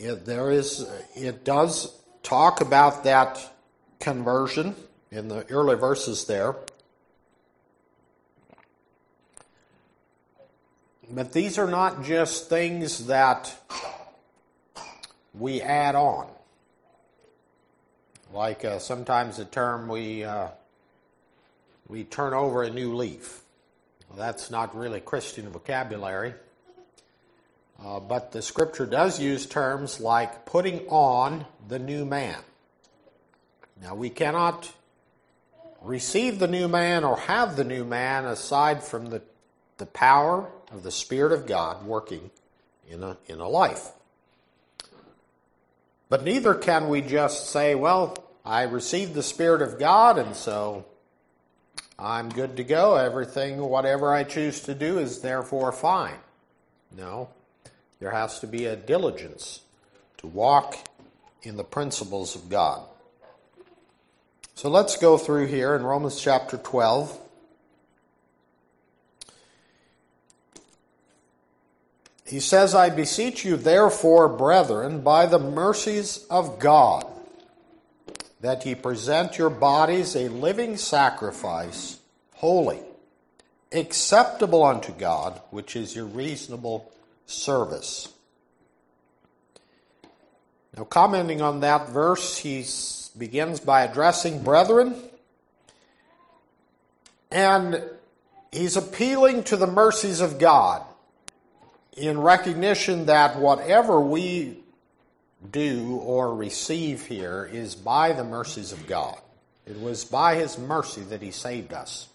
it, 0.00 0.24
there 0.24 0.50
is, 0.50 0.88
it 1.14 1.44
does 1.44 1.94
talk 2.22 2.60
about 2.60 3.04
that 3.04 3.52
conversion 3.98 4.74
in 5.10 5.28
the 5.28 5.46
early 5.50 5.76
verses 5.76 6.24
there. 6.24 6.56
But 11.10 11.32
these 11.32 11.58
are 11.58 11.68
not 11.68 12.04
just 12.04 12.48
things 12.48 13.06
that 13.06 13.54
we 15.34 15.60
add 15.60 15.96
on. 15.96 16.28
Like 18.32 18.64
uh, 18.64 18.78
sometimes 18.78 19.36
the 19.36 19.44
term 19.44 19.88
we 19.88 20.22
uh, 20.22 20.48
we 21.88 22.04
turn 22.04 22.32
over 22.32 22.62
a 22.62 22.70
new 22.70 22.94
leaf. 22.94 23.42
Well, 24.08 24.18
that's 24.18 24.52
not 24.52 24.76
really 24.76 25.00
Christian 25.00 25.48
vocabulary. 25.50 26.34
Uh, 27.82 27.98
but 27.98 28.32
the 28.32 28.42
scripture 28.42 28.84
does 28.84 29.18
use 29.18 29.46
terms 29.46 30.00
like 30.00 30.44
putting 30.44 30.86
on 30.88 31.46
the 31.68 31.78
new 31.78 32.04
man. 32.04 32.38
Now, 33.82 33.94
we 33.94 34.10
cannot 34.10 34.70
receive 35.80 36.38
the 36.38 36.48
new 36.48 36.68
man 36.68 37.04
or 37.04 37.16
have 37.16 37.56
the 37.56 37.64
new 37.64 37.84
man 37.84 38.26
aside 38.26 38.82
from 38.82 39.06
the, 39.06 39.22
the 39.78 39.86
power 39.86 40.46
of 40.70 40.82
the 40.82 40.90
Spirit 40.90 41.32
of 41.32 41.46
God 41.46 41.84
working 41.86 42.30
in 42.88 43.02
a, 43.02 43.16
in 43.26 43.40
a 43.40 43.48
life. 43.48 43.88
But 46.10 46.24
neither 46.24 46.54
can 46.54 46.88
we 46.88 47.00
just 47.00 47.48
say, 47.48 47.74
well, 47.74 48.18
I 48.44 48.62
received 48.62 49.14
the 49.14 49.22
Spirit 49.22 49.62
of 49.62 49.78
God, 49.78 50.18
and 50.18 50.34
so 50.34 50.84
I'm 51.98 52.28
good 52.28 52.56
to 52.56 52.64
go. 52.64 52.96
Everything, 52.96 53.58
whatever 53.58 54.12
I 54.12 54.24
choose 54.24 54.60
to 54.60 54.74
do, 54.74 54.98
is 54.98 55.20
therefore 55.20 55.72
fine. 55.72 56.18
No. 56.94 57.30
There 58.00 58.10
has 58.10 58.40
to 58.40 58.46
be 58.46 58.64
a 58.64 58.76
diligence 58.76 59.60
to 60.18 60.26
walk 60.26 60.76
in 61.42 61.56
the 61.56 61.64
principles 61.64 62.34
of 62.34 62.48
God. 62.48 62.82
So 64.54 64.68
let's 64.68 64.96
go 64.96 65.16
through 65.16 65.46
here 65.46 65.74
in 65.74 65.82
Romans 65.82 66.20
chapter 66.20 66.56
12. 66.56 67.18
He 72.26 72.40
says, 72.40 72.74
I 72.74 72.90
beseech 72.90 73.44
you, 73.44 73.56
therefore, 73.56 74.28
brethren, 74.28 75.00
by 75.00 75.26
the 75.26 75.38
mercies 75.38 76.26
of 76.30 76.58
God, 76.58 77.04
that 78.40 78.64
ye 78.64 78.74
present 78.74 79.36
your 79.36 79.50
bodies 79.50 80.14
a 80.14 80.28
living 80.28 80.76
sacrifice, 80.76 81.98
holy, 82.34 82.78
acceptable 83.72 84.62
unto 84.62 84.92
God, 84.92 85.40
which 85.50 85.74
is 85.74 85.96
your 85.96 86.04
reasonable 86.04 86.92
service. 87.30 88.08
Now, 90.76 90.84
commenting 90.84 91.40
on 91.40 91.60
that 91.60 91.88
verse, 91.88 92.38
he 92.38 92.64
begins 93.18 93.60
by 93.60 93.82
addressing 93.82 94.42
brethren, 94.42 94.94
and 97.30 97.82
he's 98.52 98.76
appealing 98.76 99.44
to 99.44 99.56
the 99.56 99.66
mercies 99.66 100.20
of 100.20 100.38
God 100.38 100.82
in 101.96 102.20
recognition 102.20 103.06
that 103.06 103.38
whatever 103.38 104.00
we 104.00 104.58
do 105.50 105.96
or 105.96 106.34
receive 106.34 107.06
here 107.06 107.48
is 107.50 107.74
by 107.74 108.12
the 108.12 108.24
mercies 108.24 108.72
of 108.72 108.86
God. 108.86 109.18
It 109.66 109.80
was 109.80 110.04
by 110.04 110.36
his 110.36 110.58
mercy 110.58 111.02
that 111.02 111.22
he 111.22 111.30
saved 111.30 111.72
us 111.72 112.09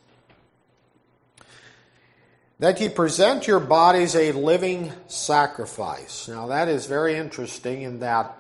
that 2.59 2.79
ye 2.79 2.89
present 2.89 3.47
your 3.47 3.59
bodies 3.59 4.15
a 4.15 4.31
living 4.31 4.91
sacrifice. 5.07 6.27
Now, 6.27 6.47
that 6.47 6.67
is 6.67 6.85
very 6.85 7.15
interesting 7.15 7.81
in 7.81 8.00
that 8.00 8.38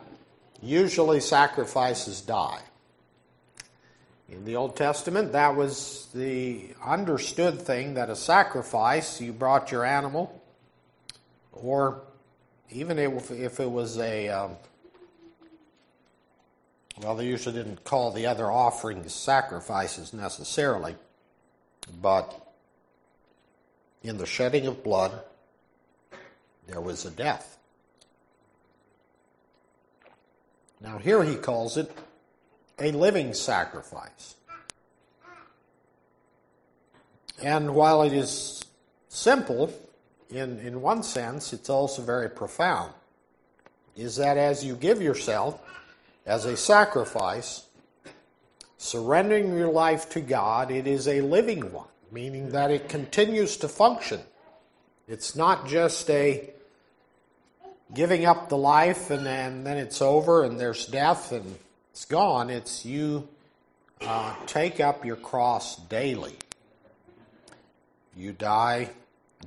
usually 0.61 1.19
sacrifices 1.19 2.21
die. 2.21 2.61
In 4.29 4.45
the 4.45 4.55
Old 4.55 4.75
Testament, 4.75 5.33
that 5.33 5.55
was 5.55 6.07
the 6.13 6.69
understood 6.83 7.61
thing 7.61 7.93
that 7.95 8.09
a 8.09 8.15
sacrifice, 8.15 9.21
you 9.21 9.33
brought 9.33 9.71
your 9.71 9.85
animal, 9.85 10.41
or 11.51 12.01
even 12.71 12.97
if, 12.97 13.29
if 13.31 13.59
it 13.59 13.69
was 13.69 13.99
a, 13.99 14.29
um, 14.29 14.51
well, 17.03 17.15
they 17.15 17.27
usually 17.27 17.55
didn't 17.55 17.83
call 17.83 18.11
the 18.11 18.25
other 18.25 18.49
offerings 18.49 19.13
sacrifices 19.13 20.13
necessarily, 20.13 20.95
but 22.01 22.44
in 24.07 24.17
the 24.17 24.25
shedding 24.25 24.67
of 24.67 24.83
blood, 24.83 25.11
there 26.67 26.81
was 26.81 27.05
a 27.05 27.11
death. 27.11 27.57
Now, 30.79 30.97
here 30.99 31.23
he 31.23 31.35
calls 31.35 31.77
it 31.77 31.91
a 32.79 32.91
living 32.91 33.33
sacrifice. 33.33 34.35
And 37.41 37.73
while 37.73 38.03
it 38.03 38.13
is 38.13 38.63
simple, 39.09 39.73
in, 40.29 40.59
in 40.59 40.81
one 40.81 41.01
sense, 41.01 41.53
it's 41.53 41.69
also 41.69 42.01
very 42.01 42.29
profound. 42.29 42.93
Is 43.95 44.17
that 44.17 44.37
as 44.37 44.63
you 44.63 44.75
give 44.75 45.01
yourself 45.01 45.59
as 46.25 46.45
a 46.45 46.57
sacrifice, 46.57 47.65
surrendering 48.77 49.57
your 49.57 49.71
life 49.71 50.09
to 50.11 50.21
God, 50.21 50.69
it 50.69 50.85
is 50.85 51.07
a 51.07 51.21
living 51.21 51.71
one 51.71 51.87
meaning 52.11 52.49
that 52.49 52.71
it 52.71 52.89
continues 52.89 53.57
to 53.57 53.67
function. 53.67 54.21
It's 55.07 55.35
not 55.35 55.67
just 55.67 56.09
a 56.09 56.49
giving 57.93 58.25
up 58.25 58.49
the 58.49 58.57
life 58.57 59.11
and 59.11 59.25
then, 59.25 59.63
then 59.63 59.77
it's 59.77 60.01
over 60.01 60.43
and 60.43 60.59
there's 60.59 60.85
death 60.87 61.31
and 61.31 61.57
it's 61.91 62.05
gone. 62.05 62.49
It's 62.49 62.85
you 62.85 63.27
uh, 64.01 64.35
take 64.47 64.79
up 64.79 65.05
your 65.05 65.15
cross 65.15 65.75
daily. 65.75 66.35
You 68.15 68.31
die 68.31 68.89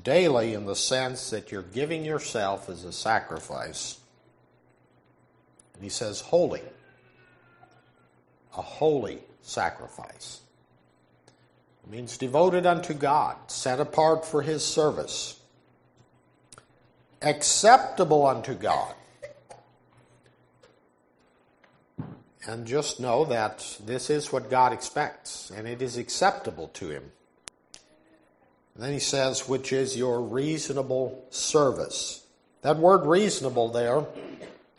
daily 0.02 0.54
in 0.54 0.66
the 0.66 0.76
sense 0.76 1.30
that 1.30 1.50
you're 1.50 1.62
giving 1.62 2.04
yourself 2.04 2.68
as 2.68 2.84
a 2.84 2.92
sacrifice. 2.92 3.98
And 5.74 5.82
he 5.82 5.90
says, 5.90 6.20
holy. 6.20 6.62
A 8.56 8.62
holy 8.62 9.20
sacrifice 9.42 10.40
means 11.88 12.18
devoted 12.18 12.66
unto 12.66 12.92
God, 12.94 13.36
set 13.46 13.80
apart 13.80 14.24
for 14.24 14.42
his 14.42 14.64
service, 14.64 15.40
acceptable 17.22 18.26
unto 18.26 18.54
God. 18.54 18.94
And 22.46 22.66
just 22.66 23.00
know 23.00 23.24
that 23.26 23.78
this 23.84 24.08
is 24.08 24.32
what 24.32 24.50
God 24.50 24.72
expects, 24.72 25.50
and 25.50 25.66
it 25.66 25.82
is 25.82 25.96
acceptable 25.96 26.68
to 26.68 26.90
him. 26.90 27.12
And 28.74 28.84
then 28.84 28.92
he 28.92 29.00
says, 29.00 29.48
which 29.48 29.72
is 29.72 29.96
your 29.96 30.20
reasonable 30.20 31.26
service. 31.30 32.24
That 32.62 32.78
word 32.78 33.04
reasonable 33.06 33.68
there 33.68 34.06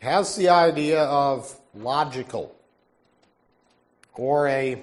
has 0.00 0.36
the 0.36 0.48
idea 0.48 1.02
of 1.02 1.54
logical 1.74 2.54
or 4.14 4.48
a 4.48 4.82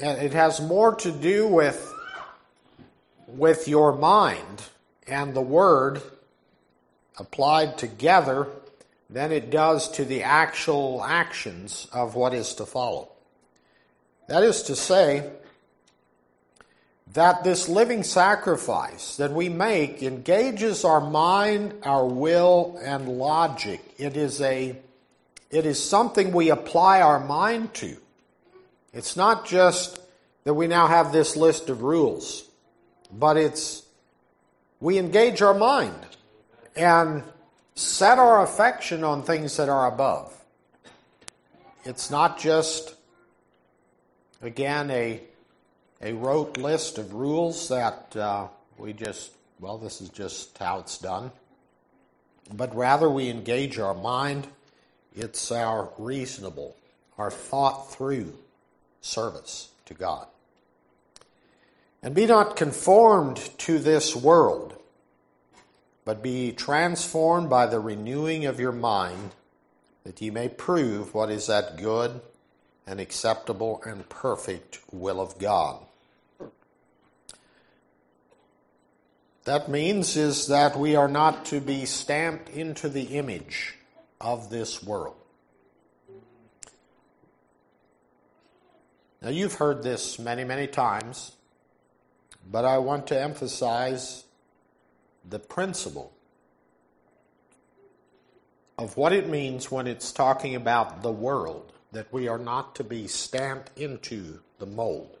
and 0.00 0.20
it 0.20 0.32
has 0.32 0.60
more 0.60 0.94
to 0.96 1.10
do 1.12 1.46
with, 1.46 1.92
with 3.26 3.68
your 3.68 3.96
mind 3.96 4.62
and 5.06 5.34
the 5.34 5.40
word 5.40 6.00
applied 7.18 7.76
together 7.78 8.46
than 9.08 9.32
it 9.32 9.50
does 9.50 9.90
to 9.90 10.04
the 10.04 10.22
actual 10.22 11.04
actions 11.04 11.86
of 11.92 12.14
what 12.14 12.32
is 12.32 12.54
to 12.54 12.64
follow. 12.64 13.08
That 14.28 14.42
is 14.42 14.62
to 14.64 14.76
say, 14.76 15.30
that 17.14 17.42
this 17.42 17.68
living 17.68 18.04
sacrifice 18.04 19.16
that 19.16 19.32
we 19.32 19.48
make 19.48 20.02
engages 20.02 20.84
our 20.84 21.00
mind, 21.00 21.74
our 21.82 22.06
will, 22.06 22.78
and 22.82 23.08
logic. 23.08 23.80
It 23.98 24.16
is 24.16 24.40
a 24.40 24.76
it 25.50 25.66
is 25.66 25.84
something 25.84 26.30
we 26.30 26.50
apply 26.50 27.00
our 27.00 27.18
mind 27.18 27.74
to. 27.74 27.96
It's 28.92 29.16
not 29.16 29.46
just 29.46 30.00
that 30.44 30.54
we 30.54 30.66
now 30.66 30.86
have 30.86 31.12
this 31.12 31.36
list 31.36 31.68
of 31.68 31.82
rules, 31.82 32.48
but 33.12 33.36
it's 33.36 33.84
we 34.80 34.98
engage 34.98 35.42
our 35.42 35.54
mind 35.54 35.94
and 36.74 37.22
set 37.74 38.18
our 38.18 38.42
affection 38.42 39.04
on 39.04 39.22
things 39.22 39.56
that 39.58 39.68
are 39.68 39.86
above. 39.86 40.36
It's 41.84 42.10
not 42.10 42.38
just, 42.38 42.94
again, 44.42 44.90
a, 44.90 45.20
a 46.02 46.12
rote 46.14 46.56
list 46.56 46.98
of 46.98 47.14
rules 47.14 47.68
that 47.68 48.16
uh, 48.16 48.48
we 48.76 48.92
just, 48.92 49.32
well, 49.60 49.78
this 49.78 50.00
is 50.00 50.08
just 50.08 50.56
how 50.58 50.80
it's 50.80 50.98
done. 50.98 51.30
But 52.52 52.74
rather, 52.74 53.08
we 53.08 53.28
engage 53.28 53.78
our 53.78 53.94
mind. 53.94 54.48
It's 55.14 55.52
our 55.52 55.90
reasonable, 55.98 56.76
our 57.18 57.30
thought 57.30 57.92
through 57.92 58.34
service 59.00 59.70
to 59.86 59.94
God. 59.94 60.26
And 62.02 62.14
be 62.14 62.26
not 62.26 62.56
conformed 62.56 63.36
to 63.58 63.78
this 63.78 64.16
world, 64.16 64.74
but 66.04 66.22
be 66.22 66.52
transformed 66.52 67.50
by 67.50 67.66
the 67.66 67.80
renewing 67.80 68.46
of 68.46 68.58
your 68.58 68.72
mind, 68.72 69.32
that 70.04 70.20
ye 70.20 70.30
may 70.30 70.48
prove 70.48 71.14
what 71.14 71.30
is 71.30 71.46
that 71.46 71.76
good 71.76 72.20
and 72.86 73.00
acceptable 73.00 73.82
and 73.84 74.08
perfect 74.08 74.80
will 74.90 75.20
of 75.20 75.38
God. 75.38 75.80
That 79.44 79.68
means 79.68 80.16
is 80.16 80.48
that 80.48 80.78
we 80.78 80.96
are 80.96 81.08
not 81.08 81.44
to 81.46 81.60
be 81.60 81.84
stamped 81.84 82.48
into 82.50 82.88
the 82.88 83.18
image 83.18 83.74
of 84.20 84.50
this 84.50 84.82
world. 84.82 85.19
Now, 89.22 89.28
you've 89.28 89.54
heard 89.54 89.82
this 89.82 90.18
many, 90.18 90.44
many 90.44 90.66
times, 90.66 91.32
but 92.50 92.64
I 92.64 92.78
want 92.78 93.06
to 93.08 93.20
emphasize 93.20 94.24
the 95.28 95.38
principle 95.38 96.12
of 98.78 98.96
what 98.96 99.12
it 99.12 99.28
means 99.28 99.70
when 99.70 99.86
it's 99.86 100.10
talking 100.10 100.54
about 100.54 101.02
the 101.02 101.12
world, 101.12 101.72
that 101.92 102.10
we 102.12 102.28
are 102.28 102.38
not 102.38 102.74
to 102.76 102.84
be 102.84 103.06
stamped 103.06 103.76
into 103.76 104.40
the 104.58 104.64
mold. 104.64 105.18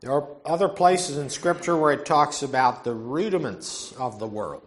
There 0.00 0.12
are 0.12 0.28
other 0.44 0.68
places 0.68 1.16
in 1.16 1.30
Scripture 1.30 1.76
where 1.76 1.92
it 1.92 2.06
talks 2.06 2.42
about 2.42 2.84
the 2.84 2.94
rudiments 2.94 3.92
of 3.92 4.18
the 4.20 4.28
world. 4.28 4.62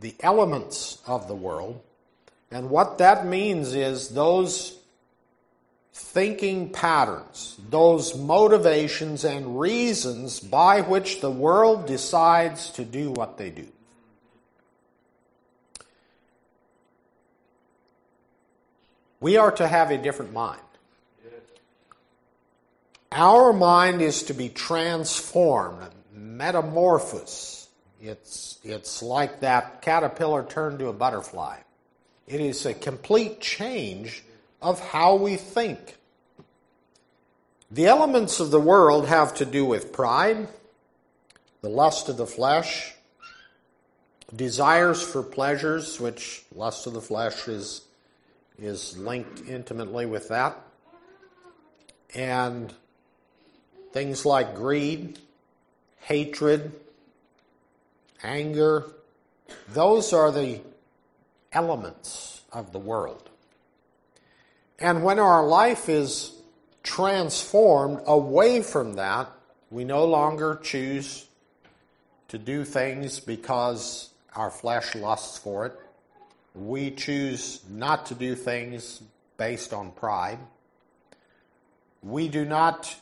the 0.00 0.14
elements 0.20 0.98
of 1.06 1.28
the 1.28 1.34
world. 1.34 1.80
And 2.50 2.70
what 2.70 2.98
that 2.98 3.26
means 3.26 3.74
is 3.74 4.10
those 4.10 4.78
thinking 5.92 6.70
patterns, 6.70 7.56
those 7.68 8.16
motivations 8.16 9.24
and 9.24 9.60
reasons 9.60 10.40
by 10.40 10.80
which 10.80 11.20
the 11.20 11.30
world 11.30 11.86
decides 11.86 12.70
to 12.70 12.84
do 12.84 13.10
what 13.10 13.38
they 13.38 13.50
do. 13.50 13.66
We 19.20 19.36
are 19.36 19.52
to 19.52 19.68
have 19.68 19.90
a 19.90 19.98
different 19.98 20.32
mind. 20.32 20.60
Our 23.12 23.52
mind 23.52 24.00
is 24.00 24.22
to 24.24 24.34
be 24.34 24.48
transformed, 24.48 25.90
metamorphosed. 26.14 27.66
It's, 28.00 28.58
it's 28.62 29.02
like 29.02 29.40
that 29.40 29.82
caterpillar 29.82 30.44
turned 30.44 30.78
to 30.78 30.88
a 30.88 30.92
butterfly. 30.92 31.58
It 32.26 32.40
is 32.40 32.64
a 32.64 32.72
complete 32.72 33.40
change 33.40 34.24
of 34.60 34.80
how 34.80 35.14
we 35.14 35.36
think. 35.36 35.96
The 37.70 37.86
elements 37.86 38.40
of 38.40 38.50
the 38.50 38.60
world 38.60 39.06
have 39.06 39.34
to 39.34 39.44
do 39.44 39.64
with 39.64 39.92
pride, 39.92 40.48
the 41.62 41.68
lust 41.68 42.08
of 42.08 42.16
the 42.16 42.26
flesh, 42.26 42.94
desires 44.34 45.02
for 45.02 45.22
pleasures, 45.22 46.00
which 46.00 46.44
lust 46.54 46.86
of 46.86 46.94
the 46.94 47.00
flesh 47.00 47.48
is, 47.48 47.82
is 48.58 48.96
linked 48.98 49.48
intimately 49.48 50.06
with 50.06 50.28
that, 50.28 50.58
and 52.14 52.72
things 53.92 54.26
like 54.26 54.54
greed, 54.54 55.18
hatred, 56.00 56.72
anger. 58.22 58.84
Those 59.68 60.12
are 60.12 60.32
the 60.32 60.60
elements 61.52 62.42
of 62.52 62.72
the 62.72 62.78
world. 62.78 63.29
And 64.80 65.04
when 65.04 65.18
our 65.18 65.46
life 65.46 65.88
is 65.88 66.32
transformed 66.82 68.00
away 68.06 68.62
from 68.62 68.94
that, 68.94 69.30
we 69.70 69.84
no 69.84 70.06
longer 70.06 70.58
choose 70.62 71.26
to 72.28 72.38
do 72.38 72.64
things 72.64 73.20
because 73.20 74.10
our 74.34 74.50
flesh 74.50 74.94
lusts 74.94 75.38
for 75.38 75.66
it. 75.66 75.78
We 76.54 76.90
choose 76.92 77.60
not 77.68 78.06
to 78.06 78.14
do 78.14 78.34
things 78.34 79.02
based 79.36 79.72
on 79.72 79.92
pride. 79.92 80.38
We 82.02 82.28
do 82.28 82.44
not 82.44 82.96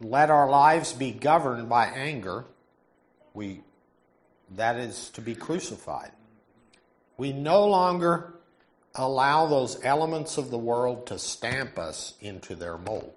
let 0.00 0.30
our 0.30 0.50
lives 0.50 0.92
be 0.92 1.12
governed 1.12 1.68
by 1.68 1.86
anger. 1.86 2.44
We, 3.32 3.62
that 4.56 4.76
is 4.76 5.10
to 5.10 5.20
be 5.20 5.34
crucified. 5.34 6.10
We 7.16 7.32
no 7.32 7.66
longer 7.66 8.35
allow 8.96 9.46
those 9.46 9.82
elements 9.84 10.38
of 10.38 10.50
the 10.50 10.58
world 10.58 11.06
to 11.06 11.18
stamp 11.18 11.78
us 11.78 12.14
into 12.20 12.54
their 12.54 12.78
mold. 12.78 13.12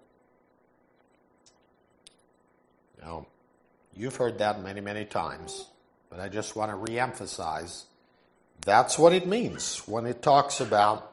Now, 3.02 3.28
you've 3.96 4.16
heard 4.18 4.40
that 4.40 4.62
many, 4.62 4.82
many 4.82 5.06
times, 5.06 5.66
but 6.10 6.20
I 6.20 6.28
just 6.28 6.56
want 6.56 6.72
to 6.72 6.92
reemphasize 6.92 7.84
that's 8.62 9.00
what 9.00 9.14
it 9.14 9.26
means 9.26 9.78
when 9.88 10.06
it 10.06 10.22
talks 10.22 10.60
about 10.60 11.12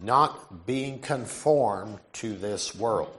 not 0.00 0.66
being 0.66 0.98
conformed 0.98 2.00
to 2.14 2.36
this 2.36 2.74
world. 2.74 3.16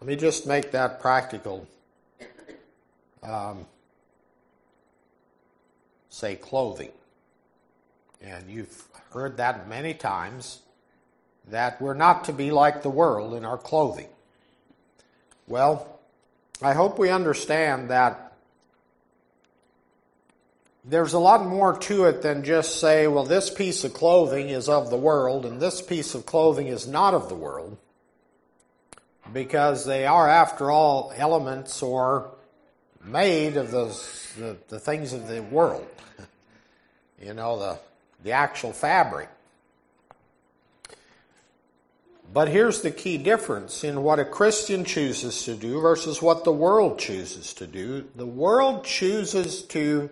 Let 0.00 0.08
me 0.08 0.16
just 0.16 0.46
make 0.46 0.72
that 0.72 1.00
practical. 1.00 1.66
Um, 3.22 3.66
say 6.14 6.36
clothing. 6.36 6.92
And 8.20 8.48
you've 8.48 8.84
heard 9.10 9.38
that 9.38 9.68
many 9.68 9.94
times 9.94 10.60
that 11.48 11.82
we're 11.82 11.94
not 11.94 12.24
to 12.24 12.32
be 12.32 12.52
like 12.52 12.82
the 12.82 12.90
world 12.90 13.34
in 13.34 13.44
our 13.44 13.58
clothing. 13.58 14.08
Well, 15.48 15.98
I 16.62 16.72
hope 16.72 16.98
we 16.98 17.10
understand 17.10 17.90
that 17.90 18.32
there's 20.84 21.14
a 21.14 21.18
lot 21.18 21.44
more 21.44 21.76
to 21.78 22.04
it 22.04 22.22
than 22.22 22.44
just 22.44 22.80
say, 22.80 23.08
well, 23.08 23.24
this 23.24 23.50
piece 23.50 23.82
of 23.82 23.92
clothing 23.92 24.50
is 24.50 24.68
of 24.68 24.90
the 24.90 24.96
world 24.96 25.44
and 25.44 25.60
this 25.60 25.82
piece 25.82 26.14
of 26.14 26.24
clothing 26.26 26.68
is 26.68 26.86
not 26.86 27.14
of 27.14 27.28
the 27.28 27.34
world. 27.34 27.76
Because 29.32 29.84
they 29.84 30.06
are, 30.06 30.28
after 30.28 30.70
all, 30.70 31.12
elements 31.16 31.82
or 31.82 32.30
made 33.04 33.56
of 33.56 33.70
those, 33.70 34.32
the, 34.38 34.56
the 34.68 34.78
things 34.80 35.12
of 35.12 35.28
the 35.28 35.42
world 35.42 35.86
you 37.24 37.34
know, 37.34 37.58
the, 37.58 37.78
the 38.22 38.32
actual 38.32 38.72
fabric. 38.72 39.28
But 42.32 42.48
here's 42.48 42.80
the 42.82 42.90
key 42.90 43.18
difference 43.18 43.84
in 43.84 44.02
what 44.02 44.18
a 44.18 44.24
Christian 44.24 44.84
chooses 44.84 45.44
to 45.44 45.54
do 45.54 45.80
versus 45.80 46.20
what 46.20 46.44
the 46.44 46.52
world 46.52 46.98
chooses 46.98 47.52
to 47.54 47.66
do. 47.66 48.08
The 48.16 48.26
world 48.26 48.84
chooses 48.84 49.62
to, 49.64 50.10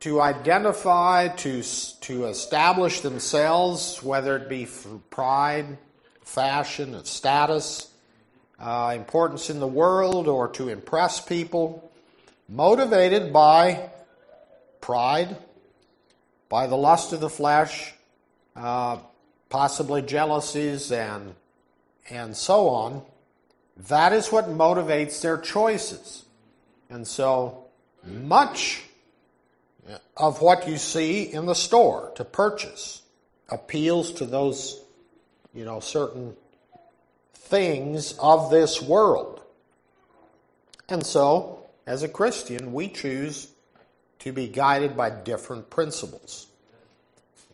to 0.00 0.20
identify, 0.20 1.28
to, 1.28 1.62
to 1.62 2.26
establish 2.26 3.00
themselves, 3.00 4.02
whether 4.02 4.36
it 4.36 4.48
be 4.48 4.68
pride, 5.10 5.78
fashion, 6.22 6.94
or 6.94 7.04
status, 7.04 7.90
uh, 8.58 8.92
importance 8.96 9.50
in 9.50 9.60
the 9.60 9.66
world, 9.66 10.28
or 10.28 10.48
to 10.48 10.68
impress 10.68 11.20
people, 11.20 11.90
motivated 12.48 13.32
by 13.32 13.90
pride, 14.80 15.36
by 16.48 16.66
the 16.66 16.76
lust 16.76 17.12
of 17.12 17.20
the 17.20 17.30
flesh, 17.30 17.92
uh, 18.56 18.98
possibly 19.48 20.02
jealousies, 20.02 20.90
and, 20.90 21.34
and 22.10 22.36
so 22.36 22.68
on. 22.68 23.02
That 23.88 24.12
is 24.12 24.32
what 24.32 24.46
motivates 24.46 25.20
their 25.22 25.38
choices. 25.38 26.24
And 26.90 27.06
so, 27.06 27.66
much 28.04 28.82
of 30.16 30.40
what 30.40 30.68
you 30.68 30.76
see 30.76 31.22
in 31.22 31.46
the 31.46 31.54
store 31.54 32.12
to 32.16 32.24
purchase 32.24 33.02
appeals 33.48 34.12
to 34.12 34.26
those, 34.26 34.80
you 35.54 35.64
know, 35.64 35.80
certain 35.80 36.34
things 37.48 38.14
of 38.18 38.50
this 38.50 38.80
world. 38.82 39.40
And 40.88 41.04
so, 41.04 41.66
as 41.86 42.02
a 42.02 42.08
Christian, 42.08 42.72
we 42.72 42.88
choose 42.88 43.48
to 44.20 44.32
be 44.32 44.48
guided 44.48 44.96
by 44.96 45.10
different 45.10 45.70
principles. 45.70 46.46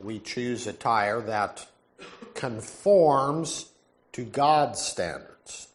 We 0.01 0.19
choose 0.19 0.67
attire 0.67 1.21
that 1.23 1.67
conforms 2.35 3.71
to 4.13 4.25
God's 4.25 4.81
standards. 4.81 5.69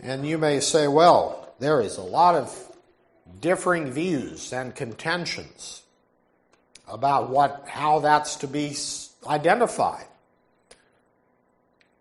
And 0.00 0.26
you 0.26 0.38
may 0.38 0.60
say, 0.60 0.88
well, 0.88 1.54
there 1.58 1.80
is 1.80 1.96
a 1.96 2.02
lot 2.02 2.34
of 2.34 2.68
differing 3.40 3.90
views 3.90 4.52
and 4.52 4.74
contentions 4.74 5.82
about 6.86 7.30
what 7.30 7.64
how 7.68 8.00
that's 8.00 8.36
to 8.36 8.46
be 8.46 8.76
identified. 9.26 10.07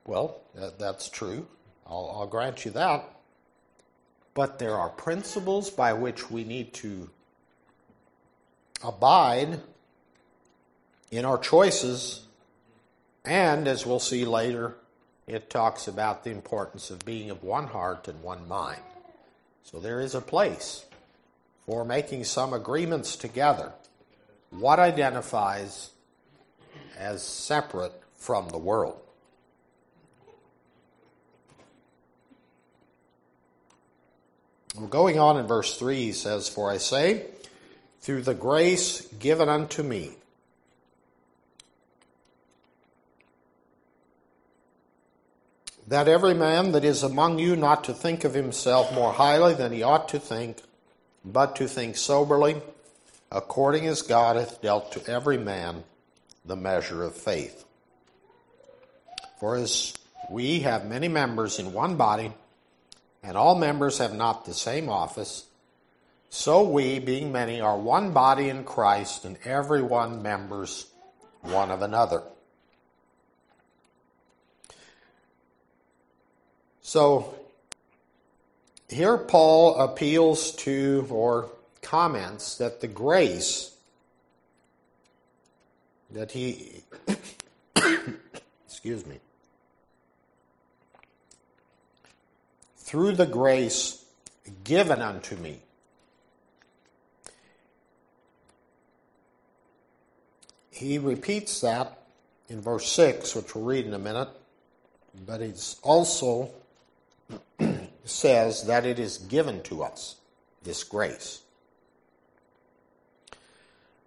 Well, 0.08 0.40
that, 0.56 0.80
that's 0.80 1.10
true. 1.10 1.46
I'll, 1.86 2.16
I'll 2.18 2.28
grant 2.28 2.66
you 2.66 2.72
that. 2.72 3.04
But 4.34 4.58
there 4.58 4.76
are 4.76 4.90
principles 4.90 5.70
by 5.70 5.94
which 5.94 6.32
we 6.32 6.44
need 6.44 6.74
to 6.76 7.10
abide 8.84 9.60
in 11.12 11.26
our 11.26 11.38
choices, 11.38 12.22
and 13.26 13.68
as 13.68 13.86
we'll 13.86 14.00
see 14.00 14.26
later, 14.26 14.76
it 15.26 15.50
talks 15.50 15.88
about 15.88 16.24
the 16.24 16.32
importance 16.32 16.90
of 16.90 17.06
being 17.06 17.30
of 17.30 17.44
one 17.44 17.68
heart 17.68 18.08
and 18.08 18.22
one 18.22 18.48
mind. 18.48 18.82
So 19.64 19.80
there 19.80 20.00
is 20.00 20.16
a 20.16 20.22
place 20.22 20.86
for 21.66 21.84
making 21.84 22.24
some 22.24 22.54
agreements 22.54 23.18
together. 23.18 23.74
What 24.52 24.80
identifies 24.80 25.90
as 26.98 27.24
separate 27.24 28.02
from 28.16 28.50
the 28.50 28.58
world? 28.58 29.02
Going 34.86 35.18
on 35.18 35.38
in 35.38 35.48
verse 35.48 35.78
3, 35.78 35.96
he 35.96 36.12
says, 36.12 36.48
For 36.48 36.70
I 36.70 36.78
say, 36.78 37.26
through 38.02 38.22
the 38.22 38.34
grace 38.34 39.02
given 39.20 39.50
unto 39.50 39.84
me. 39.84 40.12
That 45.88 46.08
every 46.08 46.34
man 46.34 46.74
that 46.74 46.84
is 46.84 47.02
among 47.02 47.40
you 47.40 47.56
not 47.56 47.86
to 47.86 47.94
think 47.94 48.24
of 48.24 48.34
himself 48.34 48.94
more 48.94 49.14
highly 49.14 49.54
than 49.54 49.72
he 49.72 49.84
ought 49.84 50.10
to 50.10 50.20
think, 50.20 50.62
but 51.26 51.56
to 51.58 51.68
think 51.68 51.98
soberly, 51.98 52.62
according 53.32 53.88
as 53.88 54.02
God 54.02 54.36
hath 54.36 54.62
dealt 54.62 54.92
to 54.94 55.10
every 55.10 55.38
man 55.38 55.84
the 56.46 56.56
measure 56.56 57.04
of 57.04 57.16
faith. 57.16 57.66
For 59.40 59.56
as 59.56 59.94
we 60.30 60.62
have 60.62 60.86
many 60.86 61.08
members 61.08 61.60
in 61.60 61.74
one 61.74 61.96
body, 61.96 62.32
and 63.24 63.38
all 63.38 63.56
members 63.56 63.98
have 63.98 64.14
not 64.14 64.46
the 64.46 64.54
same 64.54 64.90
office, 64.90 65.46
so 66.30 66.64
we, 66.64 67.00
being 67.00 67.32
many, 67.32 67.62
are 67.62 67.78
one 67.78 68.12
body 68.12 68.50
in 68.50 68.64
Christ, 68.64 69.26
and 69.26 69.38
every 69.46 69.82
one 69.82 70.22
members 70.22 70.88
one 71.42 71.72
of 71.72 71.82
another. 71.82 72.24
So 76.82 77.36
here 78.88 79.18
Paul 79.18 79.76
appeals 79.78 80.54
to 80.58 81.06
or 81.10 81.52
comments 81.82 82.58
that 82.58 82.82
the 82.82 82.88
grace 82.88 83.76
that 86.12 86.32
he 86.32 86.84
excuse 88.66 89.06
me 89.06 89.20
through 92.88 93.12
the 93.12 93.26
grace 93.26 94.04
given 94.64 95.02
unto 95.02 95.36
me 95.36 95.60
he 100.72 100.98
repeats 100.98 101.62
that 101.62 102.00
in 102.50 102.62
verse 102.62 102.92
6 102.92 103.36
which 103.36 103.54
we'll 103.54 103.66
read 103.66 103.86
in 103.86 103.94
a 103.94 104.00
minute 104.00 104.30
but 105.26 105.42
he's 105.42 105.78
also 105.82 106.52
says 108.06 108.64
that 108.64 108.86
it 108.86 109.00
is 109.00 109.18
given 109.18 109.62
to 109.64 109.84
us, 109.84 110.16
this 110.64 110.84
grace. 110.84 111.42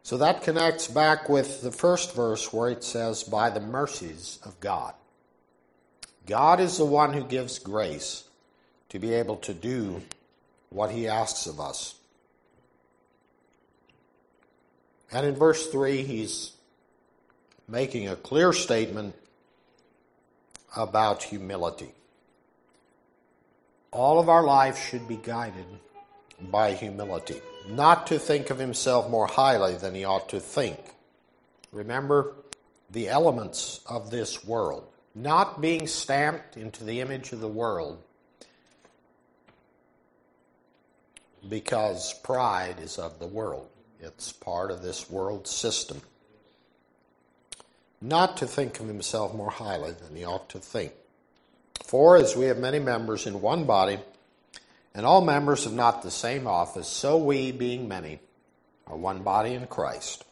So 0.03 0.17
that 0.17 0.43
connects 0.43 0.89
back 0.89 1.29
with 1.29 1.63
the 1.63 1.71
first 1.71 2.15
verse 2.15 2.53
where 2.53 2.71
it 2.71 2.83
says, 2.83 3.23
by 3.23 3.51
the 3.51 3.61
mercies 3.61 4.39
of 4.45 4.59
God. 4.61 4.95
God 6.27 6.61
is 6.61 6.79
the 6.79 6.85
one 6.85 7.13
who 7.13 7.25
gives 7.25 7.59
grace 7.59 8.25
to 8.91 8.99
be 8.99 9.15
able 9.15 9.37
to 9.37 9.55
do 9.55 10.03
what 10.69 10.91
he 10.91 11.09
asks 11.09 11.47
of 11.47 11.61
us. 11.61 11.95
And 15.13 15.27
in 15.27 15.35
verse 15.35 15.69
3, 15.69 16.03
he's 16.03 16.53
making 17.67 18.09
a 18.09 18.17
clear 18.17 18.53
statement 18.53 19.15
about 20.77 21.23
humility. 21.23 21.93
All 23.91 24.21
of 24.21 24.29
our 24.29 24.45
life 24.45 24.79
should 24.79 25.09
be 25.09 25.17
guided 25.17 25.67
by 26.41 26.75
humility, 26.75 27.41
not 27.69 28.07
to 28.09 28.19
think 28.19 28.51
of 28.51 28.59
himself 28.59 29.11
more 29.11 29.27
highly 29.27 29.75
than 29.77 29.95
he 29.95 30.05
ought 30.05 30.29
to 30.29 30.41
think. 30.41 30.79
Remember 31.73 32.35
the 32.89 33.09
elements 33.09 33.81
of 33.87 34.11
this 34.11 34.45
world, 34.45 34.85
not 35.15 35.61
being 35.61 35.87
stamped 35.87 36.57
into 36.57 36.85
the 36.85 37.01
image 37.01 37.33
of 37.33 37.41
the 37.41 37.49
world, 37.49 38.01
because 41.49 42.15
pride 42.23 42.77
is 42.81 42.99
of 42.99 43.19
the 43.19 43.27
world. 43.27 43.69
It's 44.01 44.33
part 44.33 44.71
of 44.71 44.83
this 44.83 45.11
world 45.11 45.47
system. 45.47 46.01
Not 48.01 48.39
to 48.39 48.47
think 48.47 48.81
of 48.81 48.87
himself 48.87 49.35
more 49.35 49.51
highly 49.51 49.93
than 49.93 50.17
he 50.17 50.25
ought 50.25 50.49
to 50.51 50.59
think. 50.59 50.93
For 51.85 52.17
as 52.17 52.37
we 52.37 52.47
have 52.47 52.59
many 52.59 52.79
members 52.79 53.27
in 53.27 53.41
one 53.41 53.65
body, 53.65 53.99
and 54.95 55.05
all 55.05 55.21
members 55.21 55.65
have 55.65 55.73
not 55.73 56.03
the 56.03 56.11
same 56.11 56.47
office, 56.47 56.89
so 56.89 57.17
we, 57.19 57.53
being 57.53 57.89
many, 57.89 58.21
are 58.87 58.97
one 58.97 59.23
body 59.23 59.55
in 59.55 59.67
Christ. 59.67 60.25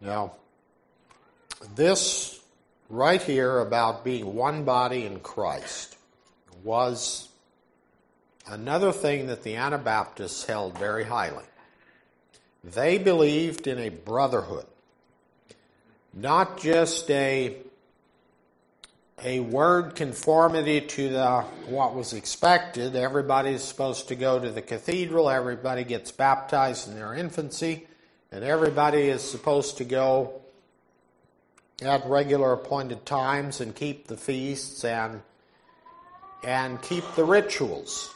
Now, 0.00 0.32
this 1.74 2.40
right 2.88 3.20
here 3.20 3.60
about 3.60 4.04
being 4.04 4.34
one 4.34 4.64
body 4.64 5.04
in 5.04 5.20
Christ 5.20 5.96
was 6.62 7.28
another 8.46 8.92
thing 8.92 9.26
that 9.26 9.42
the 9.42 9.56
Anabaptists 9.56 10.44
held 10.44 10.78
very 10.78 11.04
highly. 11.04 11.44
They 12.64 12.98
believed 12.98 13.66
in 13.66 13.78
a 13.78 13.88
brotherhood, 13.88 14.66
not 16.12 16.58
just 16.58 17.10
a 17.10 17.56
a 19.24 19.40
word 19.40 19.96
conformity 19.96 20.80
to 20.80 21.08
the 21.08 21.40
what 21.66 21.94
was 21.94 22.12
expected. 22.12 22.94
Everybody's 22.94 23.62
supposed 23.62 24.08
to 24.08 24.14
go 24.14 24.38
to 24.38 24.50
the 24.50 24.62
cathedral, 24.62 25.28
everybody 25.28 25.84
gets 25.84 26.12
baptized 26.12 26.88
in 26.88 26.94
their 26.94 27.14
infancy, 27.14 27.86
and 28.30 28.44
everybody 28.44 29.08
is 29.08 29.22
supposed 29.22 29.78
to 29.78 29.84
go 29.84 30.40
at 31.82 32.06
regular 32.06 32.52
appointed 32.52 33.06
times 33.06 33.60
and 33.60 33.74
keep 33.74 34.06
the 34.06 34.16
feasts 34.16 34.84
and 34.84 35.22
and 36.44 36.80
keep 36.82 37.04
the 37.16 37.24
rituals. 37.24 38.14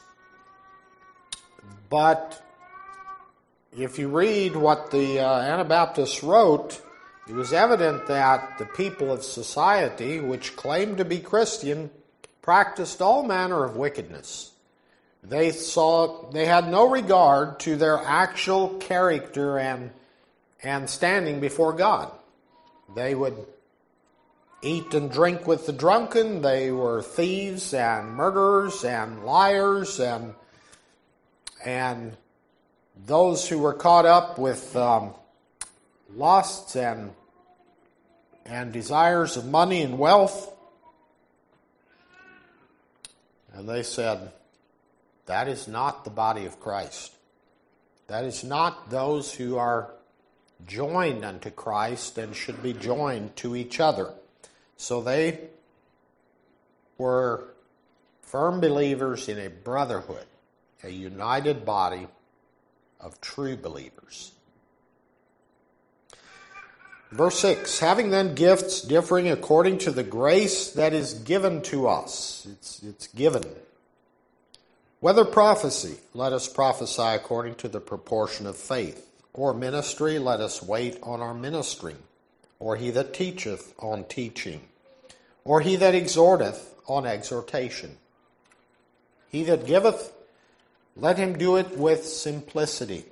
But 1.91 2.41
if 3.77 3.99
you 3.99 4.09
read 4.09 4.55
what 4.55 4.91
the 4.91 5.21
uh, 5.21 5.41
Anabaptists 5.41 6.23
wrote, 6.23 6.81
it 7.29 7.35
was 7.35 7.53
evident 7.53 8.07
that 8.07 8.59
the 8.59 8.67
people 8.67 9.13
of 9.13 9.25
society, 9.25 10.21
which 10.21 10.57
claimed 10.57 10.99
to 10.99 11.05
be 11.05 11.19
Christian, 11.19 11.91
practiced 12.43 13.01
all 13.01 13.25
manner 13.25 13.65
of 13.65 13.77
wickedness. 13.77 14.53
They 15.23 15.53
saw 15.53 16.31
they 16.31 16.47
had 16.47 16.69
no 16.69 16.89
regard 16.89 17.61
to 17.61 17.77
their 17.77 17.99
actual 17.99 18.79
character 18.79 19.59
and 19.59 19.91
and 20.63 20.89
standing 20.89 21.41
before 21.41 21.73
God. 21.73 22.13
They 22.95 23.15
would 23.15 23.47
eat 24.63 24.95
and 24.95 25.11
drink 25.11 25.47
with 25.47 25.67
the 25.67 25.73
drunken. 25.73 26.43
They 26.43 26.71
were 26.71 27.03
thieves 27.03 27.75
and 27.75 28.15
murderers 28.15 28.85
and 28.85 29.25
liars 29.25 29.99
and 30.01 30.35
and 31.65 32.17
those 33.07 33.49
who 33.49 33.59
were 33.59 33.73
caught 33.73 34.07
up 34.07 34.39
with 34.39 34.75
um, 34.77 35.15
lusts 36.15 36.77
and 36.77 37.13
and 38.45 38.73
desires 38.73 39.37
of 39.37 39.47
money 39.47 39.83
and 39.83 39.99
wealth. 39.99 40.53
And 43.55 43.69
they 43.69 43.83
said, 43.83 44.33
that 45.27 45.47
is 45.47 45.69
not 45.69 46.05
the 46.05 46.11
body 46.11 46.47
of 46.47 46.59
Christ. 46.59 47.13
That 48.09 48.25
is 48.25 48.43
not 48.43 48.91
those 48.91 49.33
who 49.33 49.57
are 49.57 49.91
joined 50.67 51.25
unto 51.25 51.51
Christ 51.51 52.19
and 52.19 52.35
should 52.35 52.63
be 52.63 52.73
joined 52.73 53.37
to 53.37 53.57
each 53.57 53.81
other. 53.81 54.13
So 54.77 55.01
they 55.01 55.41
were 56.99 57.45
firm 58.23 58.61
believers 58.61 59.29
in 59.29 59.39
a 59.39 59.49
brotherhood, 59.49 60.27
a 60.83 60.91
united 60.91 61.65
body 61.65 62.07
of 63.01 63.21
true 63.21 63.57
believers. 63.57 64.33
Verse 67.13 67.39
6 67.41 67.79
Having 67.81 68.11
then 68.11 68.35
gifts 68.35 68.81
differing 68.81 69.29
according 69.29 69.79
to 69.79 69.91
the 69.91 70.03
grace 70.03 70.71
that 70.73 70.95
is 70.95 71.15
given 71.15 71.63
to 71.63 71.87
us, 71.87 72.47
it's, 72.51 72.83
it's 72.83 73.07
given. 73.09 73.45
Whether 75.01 75.25
prophecy, 75.25 75.97
let 76.15 76.33
us 76.33 76.49
prophesy 76.49 77.03
according 77.03 77.57
to 77.57 77.69
the 77.69 77.81
proportion 77.81 78.47
of 78.47 78.57
faith, 78.57 79.07
or 79.35 79.55
ministry, 79.55 80.19
let 80.19 80.41
us 80.41 80.63
wait 80.63 80.99
on 81.03 81.21
our 81.21 81.35
ministry. 81.35 81.97
or 82.63 82.77
he 82.77 82.91
that 82.93 83.13
teacheth 83.13 83.75
on 83.81 84.05
teaching, 84.05 84.61
or 85.45 85.61
he 85.63 85.75
that 85.75 85.97
exhorteth 85.97 86.75
on 86.87 87.05
exhortation. 87.05 87.97
He 89.29 89.43
that 89.43 89.67
giveth 89.67 90.13
let 90.95 91.19
him 91.19 91.37
do 91.37 91.57
it 91.57 91.77
with 91.77 92.07
simplicity. 92.07 93.07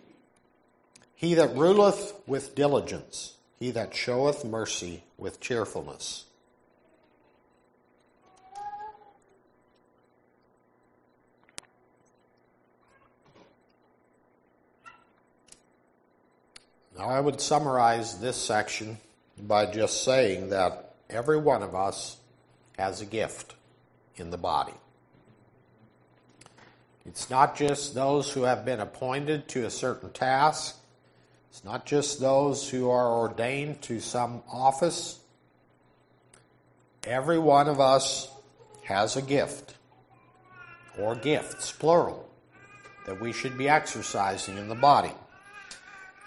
He 1.16 1.34
that 1.34 1.56
ruleth 1.56 2.14
with 2.28 2.54
diligence, 2.54 3.34
he 3.58 3.72
that 3.72 3.92
showeth 3.92 4.44
mercy 4.44 5.02
with 5.18 5.40
cheerfulness. 5.40 6.26
I 17.00 17.20
would 17.20 17.40
summarize 17.40 18.20
this 18.20 18.36
section 18.36 18.98
by 19.38 19.66
just 19.66 20.04
saying 20.04 20.50
that 20.50 20.94
every 21.08 21.38
one 21.38 21.62
of 21.62 21.74
us 21.74 22.16
has 22.78 23.00
a 23.00 23.06
gift 23.06 23.54
in 24.16 24.30
the 24.30 24.38
body. 24.38 24.74
It's 27.06 27.30
not 27.30 27.56
just 27.56 27.94
those 27.94 28.30
who 28.30 28.42
have 28.42 28.64
been 28.64 28.80
appointed 28.80 29.48
to 29.48 29.64
a 29.64 29.70
certain 29.70 30.12
task. 30.12 30.76
It's 31.50 31.64
not 31.64 31.86
just 31.86 32.20
those 32.20 32.68
who 32.68 32.90
are 32.90 33.18
ordained 33.18 33.82
to 33.82 34.00
some 34.00 34.42
office. 34.52 35.18
Every 37.04 37.38
one 37.38 37.68
of 37.68 37.80
us 37.80 38.28
has 38.84 39.16
a 39.16 39.22
gift, 39.22 39.74
or 40.98 41.14
gifts, 41.14 41.72
plural, 41.72 42.28
that 43.06 43.20
we 43.20 43.32
should 43.32 43.56
be 43.56 43.68
exercising 43.68 44.58
in 44.58 44.68
the 44.68 44.74
body. 44.74 45.12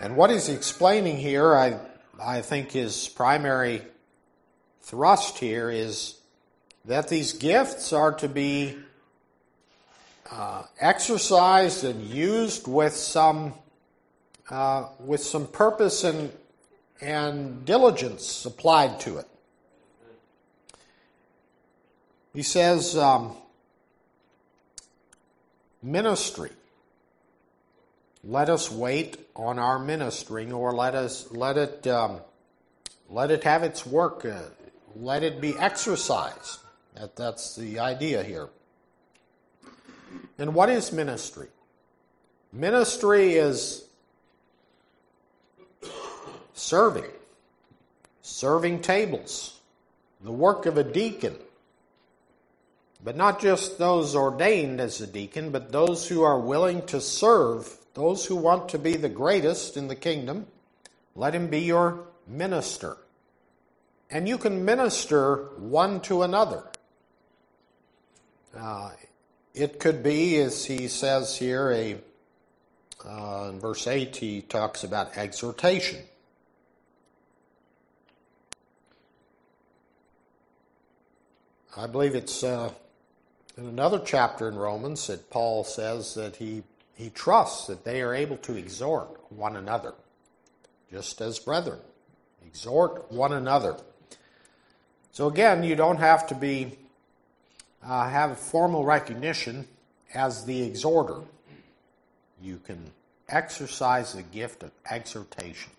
And 0.04 0.18
what 0.18 0.32
he's 0.32 0.50
explaining 0.50 1.16
here, 1.16 1.56
I, 1.56 1.80
I 2.22 2.42
think 2.42 2.72
his 2.74 3.08
primary 3.08 3.82
thrust 4.82 5.38
here 5.38 5.70
is 5.70 6.16
that 6.84 7.08
these 7.08 7.32
gifts 7.32 7.94
are 7.94 8.12
to 8.16 8.28
be 8.28 8.76
uh, 10.30 10.64
exercised 10.78 11.86
and 11.86 12.02
used 12.02 12.68
with 12.68 12.94
some 12.94 13.54
uh, 14.50 14.88
with 15.00 15.24
some 15.24 15.48
purpose 15.48 16.04
and 16.04 16.34
and 17.00 17.64
diligence 17.64 18.44
applied 18.44 19.00
to 19.00 19.20
it. 19.20 19.28
He 22.34 22.44
says 22.44 22.98
um, 22.98 23.38
ministry. 25.82 26.50
Let 28.24 28.50
us 28.50 28.72
wait 28.72 29.20
on 29.36 29.60
our 29.60 29.80
ministering, 29.80 30.54
or 30.54 30.74
let 30.74 30.96
us 30.96 31.32
let 31.32 31.58
it 31.58 31.86
um, 31.88 32.22
let 33.10 33.32
it 33.32 33.44
have 33.44 33.64
its 33.64 33.86
work. 33.86 34.26
Uh, 34.26 34.44
let 34.96 35.24
it 35.24 35.42
be 35.42 35.54
exercised. 35.58 36.60
That, 36.96 37.16
that's 37.16 37.56
the 37.56 37.80
idea 37.80 38.24
here. 38.24 38.50
And 40.38 40.54
what 40.54 40.70
is 40.70 40.92
ministry? 40.92 41.48
Ministry 42.52 43.34
is 43.34 43.86
serving, 46.54 47.10
serving 48.22 48.82
tables, 48.82 49.60
the 50.22 50.32
work 50.32 50.66
of 50.66 50.78
a 50.78 50.84
deacon. 50.84 51.36
But 53.04 53.18
not 53.18 53.42
just 53.42 53.80
those 53.80 54.16
ordained 54.16 54.80
as 54.80 55.02
a 55.02 55.08
deacon, 55.08 55.52
but 55.52 55.72
those 55.72 56.08
who 56.08 56.22
are 56.22 56.40
willing 56.40 56.86
to 56.86 57.02
serve, 57.02 57.78
those 57.94 58.26
who 58.26 58.36
want 58.36 58.70
to 58.70 58.80
be 58.80 58.96
the 58.96 59.10
greatest 59.10 59.78
in 59.78 59.88
the 59.88 59.96
kingdom. 59.96 60.48
Let 61.16 61.36
him 61.36 61.48
be 61.48 61.60
your 61.60 62.08
minister. 62.28 62.98
And 64.10 64.28
you 64.28 64.38
can 64.38 64.66
minister 64.66 65.50
one 65.58 66.02
to 66.02 66.24
another. 66.24 66.64
Uh, 68.58 68.92
it 69.54 69.80
could 69.80 70.04
be, 70.04 70.38
as 70.38 70.66
he 70.66 70.88
says 70.88 71.38
here, 71.38 71.72
a 71.72 71.98
uh, 73.06 73.50
in 73.50 73.60
verse 73.60 73.86
8, 73.86 74.16
he 74.16 74.42
talks 74.42 74.84
about 74.84 75.18
exhortation. 75.18 76.00
I 81.76 81.88
believe 81.88 82.16
it's 82.16 82.44
uh, 82.44 82.72
in 83.58 83.66
another 83.66 84.02
chapter 84.06 84.48
in 84.48 84.56
Romans 84.56 85.08
that 85.08 85.30
Paul 85.30 85.64
says 85.64 86.14
that 86.14 86.38
he, 86.38 86.64
he 86.96 87.10
trusts 87.10 87.68
that 87.68 87.84
they 87.84 88.02
are 88.02 88.14
able 88.14 88.38
to 88.38 88.56
exhort 88.56 89.20
one 89.32 89.56
another, 89.56 89.94
just 90.92 91.20
as 91.22 91.40
brethren. 91.40 91.80
Exhort 92.46 93.12
one 93.12 93.34
another. 93.34 93.78
So 95.12 95.28
again, 95.28 95.64
you 95.64 95.76
don't 95.76 95.98
have 95.98 96.28
to 96.28 96.36
be 96.36 96.78
uh, 97.86 98.10
have 98.10 98.40
formal 98.40 98.84
recognition 98.86 99.68
as 100.14 100.46
the 100.46 100.62
exhorter. 100.64 101.22
You 102.42 102.60
can 102.66 102.92
exercise 103.28 104.14
the 104.14 104.22
gift 104.22 104.64
of 104.64 104.72
exhortation. 104.90 105.72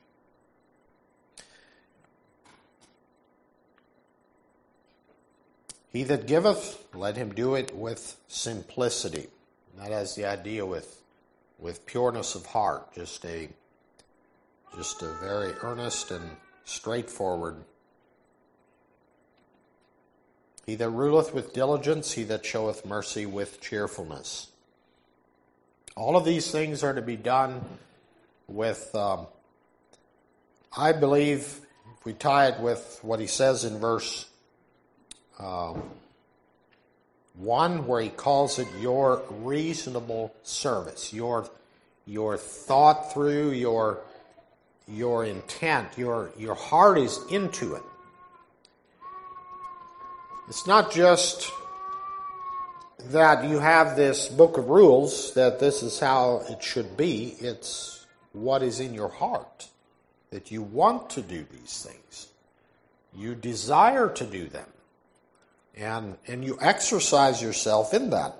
He 5.92 6.02
that 6.02 6.26
giveth, 6.26 6.84
let 6.92 7.16
him 7.16 7.32
do 7.32 7.54
it 7.54 7.74
with 7.74 8.16
simplicity. 8.26 9.28
That 9.78 9.92
has 9.92 10.16
the 10.16 10.24
idea 10.24 10.66
with, 10.66 11.00
with 11.58 11.86
pureness 11.86 12.34
of 12.34 12.46
heart, 12.46 12.92
just 12.94 13.24
a, 13.24 13.48
just 14.76 15.02
a 15.02 15.12
very 15.14 15.52
earnest 15.62 16.10
and 16.10 16.30
straightforward 16.64 17.56
he 20.66 20.76
that 20.76 20.90
ruleth 20.90 21.34
with 21.34 21.52
diligence, 21.52 22.12
he 22.12 22.24
that 22.24 22.44
showeth 22.44 22.86
mercy 22.86 23.26
with 23.26 23.60
cheerfulness. 23.60 24.48
All 25.96 26.16
of 26.16 26.24
these 26.24 26.50
things 26.50 26.82
are 26.82 26.94
to 26.94 27.02
be 27.02 27.16
done 27.16 27.62
with, 28.48 28.94
um, 28.94 29.26
I 30.76 30.92
believe, 30.92 31.60
if 31.98 32.04
we 32.04 32.14
tie 32.14 32.48
it 32.48 32.60
with 32.60 32.98
what 33.02 33.20
he 33.20 33.26
says 33.26 33.64
in 33.64 33.78
verse 33.78 34.28
uh, 35.38 35.74
1, 37.34 37.86
where 37.86 38.00
he 38.00 38.08
calls 38.08 38.58
it 38.58 38.68
your 38.80 39.22
reasonable 39.28 40.34
service, 40.42 41.12
your, 41.12 41.48
your 42.06 42.36
thought 42.36 43.12
through, 43.12 43.50
your, 43.50 44.00
your 44.86 45.24
intent, 45.24 45.88
your, 45.96 46.30
your 46.38 46.54
heart 46.54 46.98
is 46.98 47.18
into 47.30 47.74
it. 47.74 47.82
It's 50.48 50.66
not 50.66 50.92
just 50.92 51.50
that 53.06 53.48
you 53.48 53.58
have 53.58 53.96
this 53.96 54.28
book 54.28 54.56
of 54.56 54.68
rules, 54.68 55.34
that 55.34 55.58
this 55.58 55.82
is 55.82 55.98
how 55.98 56.42
it 56.48 56.62
should 56.62 56.96
be. 56.96 57.34
It's 57.40 58.06
what 58.32 58.62
is 58.62 58.80
in 58.80 58.94
your 58.94 59.08
heart, 59.08 59.68
that 60.30 60.50
you 60.50 60.62
want 60.62 61.10
to 61.10 61.22
do 61.22 61.46
these 61.50 61.82
things. 61.82 62.28
You 63.16 63.34
desire 63.34 64.08
to 64.10 64.24
do 64.24 64.48
them. 64.48 64.66
And, 65.76 66.16
and 66.26 66.44
you 66.44 66.58
exercise 66.60 67.42
yourself 67.42 67.92
in 67.92 68.10
that. 68.10 68.36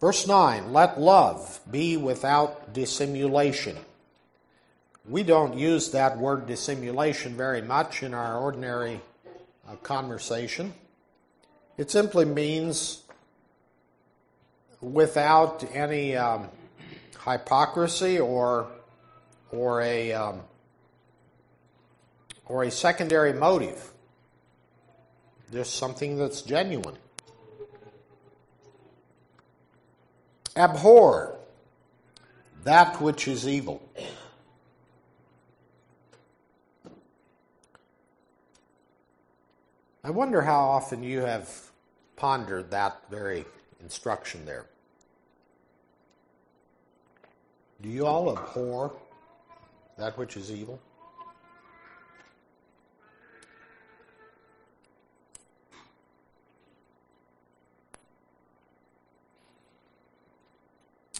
Verse 0.00 0.26
9 0.26 0.72
Let 0.72 1.00
love 1.00 1.60
be 1.70 1.96
without 1.96 2.72
dissimulation. 2.72 3.76
We 5.08 5.22
don't 5.22 5.56
use 5.56 5.90
that 5.92 6.18
word 6.18 6.46
dissimulation 6.46 7.36
very 7.36 7.62
much 7.62 8.02
in 8.02 8.12
our 8.12 8.38
ordinary 8.38 9.00
a 9.68 9.76
conversation. 9.76 10.74
It 11.76 11.90
simply 11.90 12.24
means 12.24 13.02
without 14.80 15.64
any 15.72 16.16
um, 16.16 16.48
hypocrisy 17.24 18.18
or 18.18 18.68
or 19.50 19.80
a 19.82 20.12
um, 20.12 20.40
or 22.46 22.64
a 22.64 22.70
secondary 22.70 23.32
motive. 23.32 23.92
There's 25.50 25.70
something 25.70 26.18
that's 26.18 26.42
genuine. 26.42 26.96
Abhor 30.56 31.36
that 32.66 33.00
which 33.00 33.28
is 33.28 33.46
evil. 33.46 33.80
I 40.02 40.10
wonder 40.10 40.42
how 40.42 40.64
often 40.64 41.04
you 41.04 41.20
have 41.20 41.48
pondered 42.16 42.72
that 42.72 43.02
very 43.08 43.44
instruction 43.80 44.44
there. 44.44 44.66
Do 47.82 47.88
you 47.88 48.04
all 48.04 48.36
abhor 48.36 48.92
that 49.96 50.18
which 50.18 50.36
is 50.36 50.50
evil? 50.50 50.80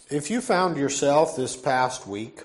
If 0.09 0.31
you 0.31 0.39
found 0.39 0.77
yourself 0.77 1.35
this 1.35 1.57
past 1.57 2.07
week 2.07 2.43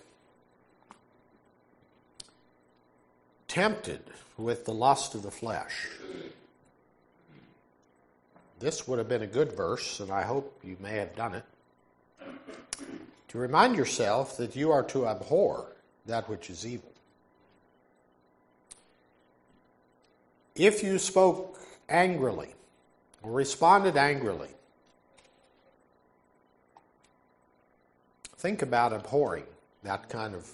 tempted 3.47 4.03
with 4.37 4.65
the 4.65 4.75
lust 4.75 5.15
of 5.15 5.23
the 5.23 5.31
flesh, 5.31 5.89
this 8.59 8.89
would 8.89 8.99
have 8.99 9.09
been 9.09 9.23
a 9.23 9.29
good 9.29 9.53
verse, 9.53 10.01
and 10.01 10.11
I 10.11 10.23
hope 10.23 10.59
you 10.65 10.77
may 10.81 10.97
have 10.97 11.15
done 11.15 11.37
it. 11.37 11.45
To 13.29 13.39
remind 13.39 13.77
yourself 13.77 14.37
that 14.39 14.57
you 14.57 14.73
are 14.73 14.83
to 14.85 15.07
abhor 15.07 15.69
that 16.07 16.29
which 16.29 16.51
is 16.51 16.67
evil. 16.67 16.91
If 20.57 20.83
you 20.83 20.99
spoke 20.99 21.61
angrily 21.89 22.55
or 23.23 23.31
responded 23.31 23.97
angrily, 23.97 24.51
think 28.43 28.61
about 28.61 28.93
abhorring 28.93 29.45
that 29.85 30.09
kind 30.09 30.35
of 30.35 30.51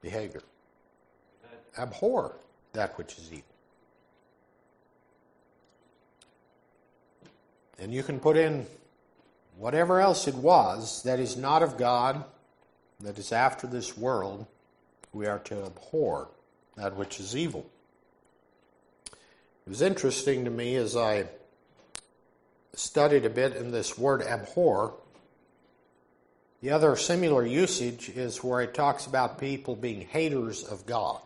behavior. 0.00 0.40
Abhor 1.76 2.36
that 2.72 2.96
which 2.96 3.18
is 3.18 3.32
evil. 3.32 3.42
And 7.80 7.92
you 7.92 8.04
can 8.04 8.20
put 8.20 8.36
in 8.36 8.64
whatever 9.58 10.00
else 10.00 10.28
it 10.28 10.36
was 10.36 11.02
that 11.02 11.18
is 11.18 11.36
not 11.36 11.64
of 11.64 11.76
God, 11.76 12.24
that 13.00 13.18
is 13.18 13.32
after 13.32 13.66
this 13.66 13.98
world, 13.98 14.46
we 15.12 15.26
are 15.26 15.40
to 15.40 15.64
abhor 15.64 16.28
that 16.76 16.94
which 16.96 17.18
is 17.18 17.36
evil. 17.36 17.66
It 19.66 19.68
was 19.68 19.82
interesting 19.82 20.44
to 20.44 20.50
me 20.50 20.76
as 20.76 20.96
I 20.96 21.24
studied 22.72 23.24
a 23.24 23.30
bit 23.30 23.56
in 23.56 23.72
this 23.72 23.98
word 23.98 24.22
abhor. 24.22 24.94
The 26.62 26.70
other 26.70 26.94
similar 26.94 27.44
usage 27.44 28.08
is 28.08 28.42
where 28.42 28.60
it 28.60 28.72
talks 28.72 29.06
about 29.06 29.38
people 29.38 29.74
being 29.74 30.00
haters 30.00 30.62
of 30.62 30.86
God. 30.86 31.20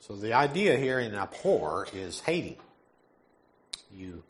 So 0.00 0.16
the 0.16 0.32
idea 0.32 0.76
here 0.76 0.98
in 0.98 1.14
abhor 1.14 1.86
is 1.94 2.18
hating. 2.20 2.56
You 3.94 4.24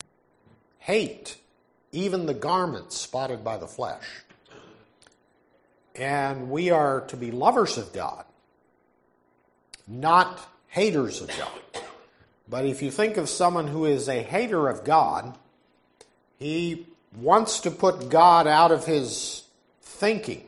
hate 0.77 1.37
even 1.91 2.27
the 2.27 2.35
garments 2.35 2.97
spotted 2.97 3.43
by 3.43 3.57
the 3.57 3.67
flesh. 3.67 4.05
And 5.95 6.51
we 6.51 6.69
are 6.69 7.01
to 7.07 7.17
be 7.17 7.31
lovers 7.31 7.79
of 7.79 7.93
God, 7.93 8.25
not 9.87 10.39
haters 10.67 11.19
of 11.19 11.29
God. 11.29 11.83
But 12.47 12.65
if 12.65 12.83
you 12.83 12.91
think 12.91 13.17
of 13.17 13.27
someone 13.27 13.67
who 13.67 13.85
is 13.85 14.07
a 14.07 14.21
hater 14.21 14.69
of 14.69 14.83
God, 14.83 15.35
he 16.37 16.85
wants 17.15 17.61
to 17.61 17.71
put 17.71 18.09
God 18.09 18.47
out 18.47 18.71
of 18.71 18.85
his 18.85 19.43
thinking. 19.81 20.43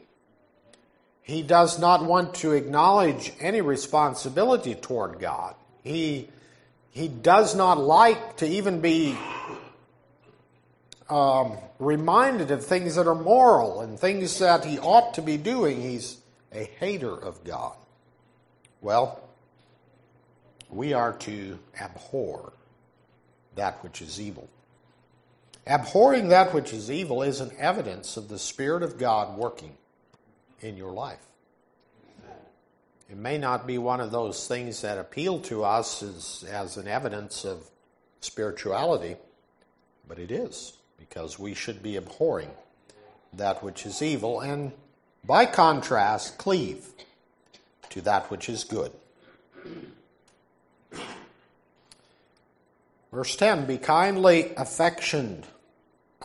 He 1.21 1.41
does 1.41 1.79
not 1.79 2.03
want 2.03 2.35
to 2.35 2.51
acknowledge 2.51 3.31
any 3.39 3.61
responsibility 3.61 4.75
toward 4.75 5.19
God. 5.19 5.55
He, 5.83 6.29
he 6.91 7.07
does 7.07 7.55
not 7.55 7.79
like 7.79 8.37
to 8.37 8.45
even 8.45 8.81
be 8.81 9.17
um, 11.09 11.57
reminded 11.79 12.51
of 12.51 12.65
things 12.65 12.95
that 12.95 13.07
are 13.07 13.15
moral 13.15 13.81
and 13.81 13.99
things 13.99 14.39
that 14.39 14.65
he 14.65 14.79
ought 14.79 15.13
to 15.15 15.21
be 15.21 15.37
doing. 15.37 15.81
He's 15.81 16.17
a 16.51 16.63
hater 16.63 17.11
of 17.13 17.43
God. 17.43 17.75
Well, 18.81 19.21
we 20.69 20.93
are 20.93 21.13
to 21.13 21.59
abhor 21.79 22.51
that 23.55 23.83
which 23.83 24.01
is 24.01 24.19
evil. 24.19 24.49
Abhorring 25.65 26.27
that 26.27 26.53
which 26.53 26.73
is 26.73 26.91
evil 26.91 27.21
is 27.21 27.39
an 27.39 27.51
evidence 27.57 28.17
of 28.17 28.27
the 28.27 28.39
Spirit 28.39 28.83
of 28.83 28.97
God 28.97 29.37
working 29.37 29.77
in 30.59 30.75
your 30.75 30.91
life. 30.91 31.25
It 33.09 33.17
may 33.17 33.37
not 33.37 33.65
be 33.65 33.77
one 33.77 34.01
of 34.01 34.11
those 34.11 34.47
things 34.47 34.81
that 34.81 34.97
appeal 34.97 35.39
to 35.41 35.63
us 35.63 36.03
as, 36.03 36.45
as 36.49 36.77
an 36.77 36.87
evidence 36.87 37.45
of 37.45 37.69
spirituality, 38.19 39.15
but 40.07 40.19
it 40.19 40.31
is, 40.31 40.73
because 40.97 41.39
we 41.39 41.53
should 41.53 41.81
be 41.81 41.95
abhorring 41.95 42.49
that 43.33 43.63
which 43.63 43.85
is 43.85 44.01
evil 44.01 44.41
and, 44.41 44.73
by 45.23 45.45
contrast, 45.45 46.37
cleave 46.37 46.87
to 47.89 48.01
that 48.01 48.29
which 48.29 48.49
is 48.49 48.63
good. 48.63 48.91
Verse 53.13 53.35
10 53.35 53.65
Be 53.65 53.77
kindly 53.77 54.53
affectioned 54.57 55.45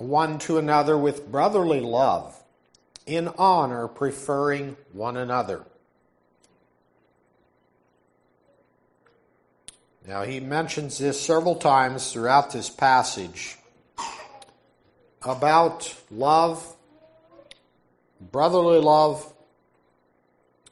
one 0.01 0.39
to 0.41 0.59
another 0.59 0.97
with 0.97 1.31
brotherly 1.31 1.81
love, 1.81 2.37
in 3.07 3.29
honor 3.39 3.89
preferring 3.89 4.77
one 4.93 5.17
another. 5.17 5.65
Now, 10.07 10.23
he 10.23 10.41
mentions 10.41 10.97
this 10.97 11.21
several 11.21 11.57
times 11.57 12.13
throughout 12.13 12.51
this 12.51 12.71
passage 12.71 13.59
about 15.23 15.95
love, 16.11 16.77
brotherly 18.33 18.81
love, 18.81 19.31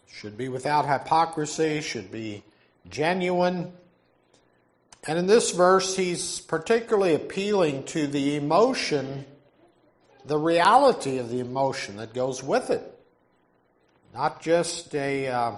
should 0.07 0.39
be 0.39 0.49
without 0.49 0.87
hypocrisy, 0.87 1.83
should 1.83 2.11
be 2.11 2.43
genuine. 2.89 3.73
And 5.07 5.19
in 5.19 5.27
this 5.27 5.53
verse, 5.53 5.97
he's 5.97 6.41
particularly 6.41 7.15
appealing 7.15 7.85
to 7.85 8.07
the 8.07 8.37
emotion, 8.37 9.25
the 10.25 10.39
reality 10.39 11.19
of 11.19 11.31
the 11.31 11.39
emotion 11.39 11.97
that 11.99 12.13
goes 12.13 12.43
with 12.43 12.71
it. 12.71 12.83
Not 14.13 14.43
just 14.43 14.95
a, 14.95 15.29
uh, 15.29 15.53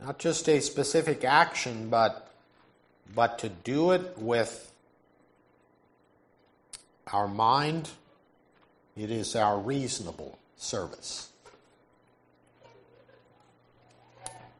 not 0.00 0.18
just 0.18 0.48
a 0.48 0.60
specific 0.60 1.24
action, 1.24 1.88
but, 1.90 2.30
but 3.14 3.40
to 3.40 3.48
do 3.48 3.90
it 3.90 4.16
with 4.18 4.72
our 7.12 7.26
mind. 7.26 7.88
It 8.96 9.10
is 9.10 9.34
our 9.34 9.58
reasonable 9.58 10.38
service. 10.56 11.30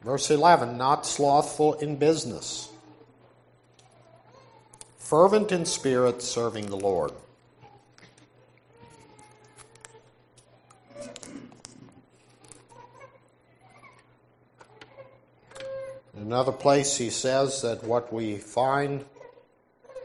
Verse 0.03 0.31
11, 0.31 0.79
not 0.79 1.05
slothful 1.05 1.75
in 1.75 1.97
business, 1.97 2.70
fervent 5.11 5.51
in 5.51 5.67
spirit, 5.67 6.23
serving 6.23 6.67
the 6.67 6.77
Lord. 6.77 7.11
In 16.15 16.23
another 16.23 16.53
place, 16.53 16.97
he 16.97 17.11
says 17.11 17.61
that 17.63 17.83
what 17.83 18.13
we 18.13 18.37
find 18.37 19.05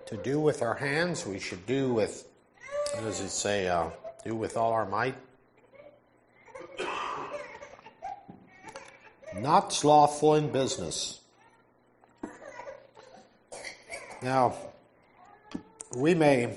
to 0.07 0.17
do 0.17 0.39
with 0.39 0.63
our 0.63 0.73
hands, 0.73 1.23
we 1.23 1.37
should 1.37 1.67
do 1.67 1.93
with, 1.93 2.27
what 2.95 3.03
does 3.03 3.19
he 3.19 3.27
say, 3.27 3.67
uh, 3.67 3.91
do 4.23 4.33
with 4.33 4.57
all 4.57 4.73
our 4.73 4.87
might? 4.87 5.13
not 9.37 9.71
slothful 9.71 10.33
in 10.33 10.51
business. 10.51 11.19
Now, 14.23 14.55
we 15.95 16.13
may 16.13 16.53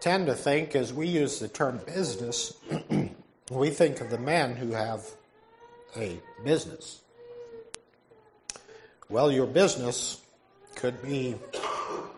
tend 0.00 0.26
to 0.26 0.34
think, 0.34 0.76
as 0.76 0.92
we 0.92 1.08
use 1.08 1.40
the 1.40 1.48
term 1.48 1.80
business, 1.84 2.54
we 3.50 3.70
think 3.70 4.00
of 4.00 4.10
the 4.10 4.18
men 4.18 4.54
who 4.54 4.70
have 4.72 5.04
a 5.96 6.20
business. 6.44 7.02
Well, 9.08 9.30
your 9.30 9.46
business 9.46 10.20
could 10.76 11.02
be 11.02 11.34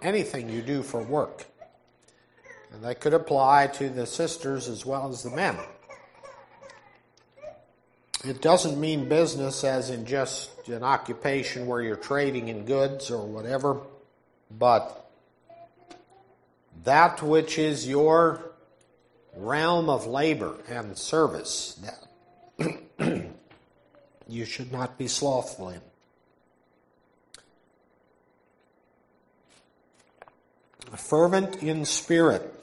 anything 0.03 0.51
you 0.51 0.63
do 0.63 0.83
for 0.83 1.03
work. 1.03 1.47
And 2.73 2.85
that 2.85 3.01
could 3.01 3.15
apply 3.15 3.69
to 3.69 3.89
the 3.89 4.07
sisters 4.07 4.69
as 4.69 4.85
well 4.85 5.09
as 5.09 5.23
the 5.23 5.31
men. 5.31 5.57
It 8.25 8.43
doesn't 8.43 8.79
mean 8.81 9.09
business 9.09 9.65
as 9.65 9.91
in 9.91 10.07
just 10.07 10.69
an 10.69 10.83
occupation 10.83 11.67
where 11.67 11.83
you're 11.83 11.97
trading 11.97 12.49
in 12.49 12.65
goods 12.65 13.11
or 13.11 13.27
whatever, 13.27 13.81
but 14.51 15.04
that 16.83 17.23
which 17.23 17.59
is 17.59 17.89
your 17.89 18.41
realm 19.37 19.89
of 19.89 20.07
labor 20.07 20.57
and 20.69 20.97
service 20.97 21.81
that 21.83 22.81
you 24.29 24.45
should 24.45 24.73
not 24.73 24.99
be 24.99 25.09
slothful 25.09 25.71
in. 25.71 25.81
Fervent 30.97 31.63
in 31.63 31.85
spirit. 31.85 32.55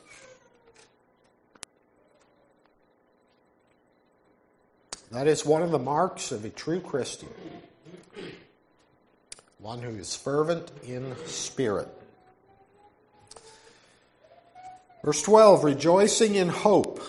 That 5.11 5.27
is 5.27 5.45
one 5.45 5.61
of 5.61 5.71
the 5.71 5.79
marks 5.79 6.31
of 6.31 6.45
a 6.45 6.49
true 6.49 6.79
Christian. 6.79 7.27
One 9.59 9.81
who 9.81 9.89
is 9.97 10.15
fervent 10.15 10.71
in 10.87 11.15
spirit. 11.25 11.89
Verse 15.03 15.21
12 15.23 15.63
rejoicing 15.63 16.35
in 16.35 16.49
hope, 16.49 17.01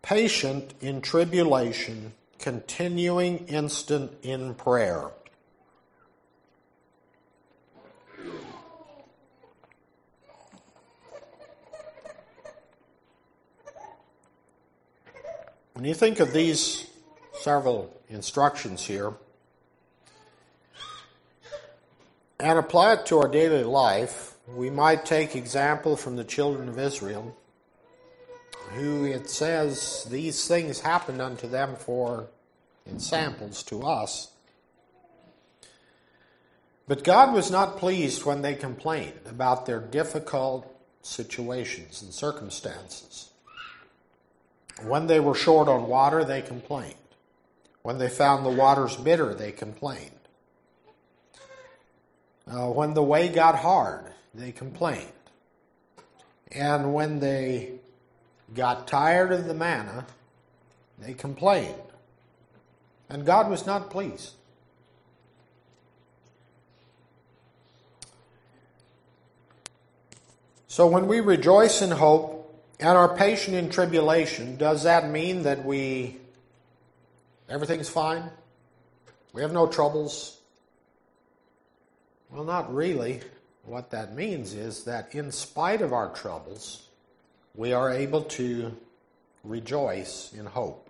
patient 0.00 0.72
in 0.80 1.02
tribulation, 1.02 2.14
continuing 2.38 3.46
instant 3.48 4.12
in 4.22 4.54
prayer. 4.54 5.10
When 15.74 15.84
you 15.84 15.94
think 15.94 16.18
of 16.18 16.32
these 16.32 16.90
several 17.40 17.94
instructions 18.08 18.84
here 18.84 19.12
and 22.40 22.58
apply 22.58 22.94
it 22.94 23.06
to 23.06 23.18
our 23.18 23.28
daily 23.28 23.62
life, 23.62 24.37
we 24.54 24.70
might 24.70 25.04
take 25.04 25.36
example 25.36 25.96
from 25.96 26.16
the 26.16 26.24
children 26.24 26.68
of 26.68 26.78
Israel, 26.78 27.36
who 28.72 29.04
it 29.04 29.28
says 29.28 30.06
these 30.10 30.46
things 30.46 30.80
happened 30.80 31.20
unto 31.20 31.48
them 31.48 31.76
for 31.76 32.28
examples 32.86 33.62
to 33.64 33.82
us. 33.82 34.30
But 36.86 37.04
God 37.04 37.34
was 37.34 37.50
not 37.50 37.76
pleased 37.76 38.24
when 38.24 38.40
they 38.40 38.54
complained 38.54 39.20
about 39.28 39.66
their 39.66 39.80
difficult 39.80 40.74
situations 41.02 42.02
and 42.02 42.12
circumstances. 42.12 43.30
When 44.82 45.06
they 45.06 45.20
were 45.20 45.34
short 45.34 45.68
on 45.68 45.88
water, 45.88 46.24
they 46.24 46.40
complained. 46.40 46.94
When 47.82 47.98
they 47.98 48.08
found 48.08 48.44
the 48.44 48.50
waters 48.50 48.96
bitter, 48.96 49.34
they 49.34 49.52
complained. 49.52 50.12
Uh, 52.50 52.68
when 52.68 52.94
the 52.94 53.02
way 53.02 53.28
got 53.28 53.56
hard, 53.56 54.04
they 54.38 54.52
complained. 54.52 55.12
And 56.52 56.94
when 56.94 57.18
they 57.18 57.72
got 58.54 58.86
tired 58.86 59.32
of 59.32 59.46
the 59.46 59.54
manna, 59.54 60.06
they 60.98 61.12
complained. 61.12 61.74
And 63.10 63.26
God 63.26 63.50
was 63.50 63.66
not 63.66 63.90
pleased. 63.90 64.32
So 70.68 70.86
when 70.86 71.08
we 71.08 71.20
rejoice 71.20 71.82
in 71.82 71.90
hope 71.90 72.64
and 72.78 72.90
are 72.90 73.16
patient 73.16 73.56
in 73.56 73.68
tribulation, 73.68 74.56
does 74.56 74.84
that 74.84 75.10
mean 75.10 75.42
that 75.42 75.64
we 75.64 76.18
everything's 77.48 77.88
fine? 77.88 78.30
We 79.32 79.42
have 79.42 79.52
no 79.52 79.66
troubles? 79.66 80.38
Well, 82.30 82.44
not 82.44 82.72
really. 82.72 83.20
What 83.68 83.90
that 83.90 84.14
means 84.14 84.54
is 84.54 84.84
that 84.84 85.14
in 85.14 85.30
spite 85.30 85.82
of 85.82 85.92
our 85.92 86.08
troubles, 86.14 86.88
we 87.54 87.74
are 87.74 87.90
able 87.90 88.22
to 88.22 88.74
rejoice 89.44 90.32
in 90.32 90.46
hope. 90.46 90.88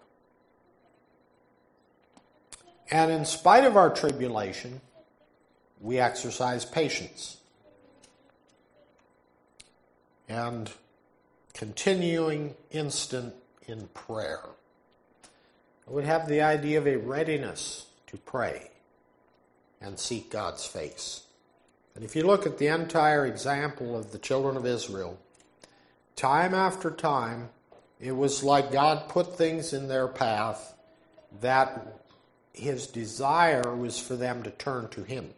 And 2.88 3.10
in 3.10 3.24
spite 3.24 3.64
of 3.64 3.76
our 3.76 3.90
tribulation, 3.90 4.80
we 5.80 5.98
exercise 5.98 6.64
patience. 6.64 7.38
And 10.28 10.70
continuing 11.54 12.54
instant 12.70 13.34
in 13.66 13.88
prayer. 13.88 14.44
Would 15.88 16.04
have 16.04 16.28
the 16.28 16.42
idea 16.42 16.78
of 16.78 16.86
a 16.86 16.96
readiness 16.96 17.86
to 18.06 18.18
pray 18.18 18.70
and 19.80 19.98
seek 19.98 20.30
God's 20.30 20.64
face. 20.64 21.24
And 21.98 22.04
if 22.04 22.14
you 22.14 22.22
look 22.22 22.46
at 22.46 22.58
the 22.58 22.68
entire 22.68 23.26
example 23.26 23.98
of 23.98 24.12
the 24.12 24.20
children 24.20 24.56
of 24.56 24.64
Israel, 24.64 25.18
time 26.14 26.54
after 26.54 26.92
time, 26.92 27.48
it 27.98 28.12
was 28.12 28.44
like 28.44 28.70
God 28.70 29.08
put 29.08 29.36
things 29.36 29.72
in 29.72 29.88
their 29.88 30.06
path 30.06 30.76
that 31.40 32.00
his 32.52 32.86
desire 32.86 33.74
was 33.74 33.98
for 33.98 34.14
them 34.14 34.44
to 34.44 34.52
turn 34.52 34.86
to 34.90 35.02
him, 35.02 35.30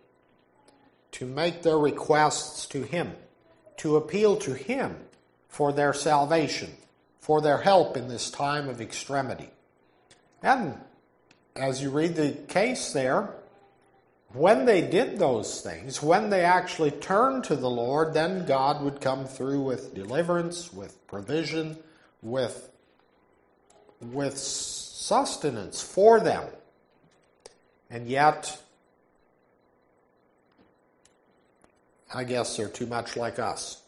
to 1.12 1.24
make 1.24 1.62
their 1.62 1.78
requests 1.78 2.66
to 2.66 2.82
him, 2.82 3.14
to 3.78 3.96
appeal 3.96 4.36
to 4.36 4.52
him 4.52 4.98
for 5.48 5.72
their 5.72 5.94
salvation, 5.94 6.74
for 7.20 7.40
their 7.40 7.62
help 7.62 7.96
in 7.96 8.08
this 8.08 8.30
time 8.30 8.68
of 8.68 8.82
extremity. 8.82 9.48
And 10.42 10.74
as 11.56 11.80
you 11.80 11.88
read 11.88 12.16
the 12.16 12.32
case 12.32 12.92
there, 12.92 13.30
when 14.32 14.64
they 14.64 14.80
did 14.80 15.18
those 15.18 15.60
things, 15.60 16.02
when 16.02 16.30
they 16.30 16.42
actually 16.42 16.92
turned 16.92 17.44
to 17.44 17.56
the 17.56 17.70
Lord, 17.70 18.14
then 18.14 18.46
God 18.46 18.82
would 18.82 19.00
come 19.00 19.24
through 19.24 19.62
with 19.62 19.94
deliverance, 19.94 20.72
with 20.72 21.04
provision, 21.08 21.76
with, 22.22 22.70
with 24.00 24.38
sustenance 24.38 25.82
for 25.82 26.20
them. 26.20 26.44
And 27.90 28.06
yet, 28.06 28.60
I 32.14 32.22
guess 32.22 32.56
they're 32.56 32.68
too 32.68 32.86
much 32.86 33.16
like 33.16 33.40
us 33.40 33.82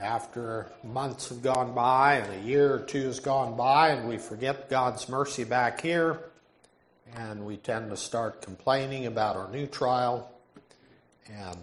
after 0.00 0.72
months 0.82 1.28
have 1.28 1.42
gone 1.42 1.74
by 1.74 2.14
and 2.14 2.42
a 2.42 2.46
year 2.46 2.74
or 2.74 2.78
two 2.80 3.04
has 3.04 3.20
gone 3.20 3.54
by 3.54 3.90
and 3.90 4.08
we 4.08 4.16
forget 4.16 4.70
God's 4.70 5.08
mercy 5.10 5.44
back 5.44 5.82
here 5.82 6.29
and 7.16 7.44
we 7.44 7.56
tend 7.56 7.90
to 7.90 7.96
start 7.96 8.42
complaining 8.42 9.06
about 9.06 9.36
our 9.36 9.50
new 9.50 9.66
trial 9.66 10.30
and 11.28 11.58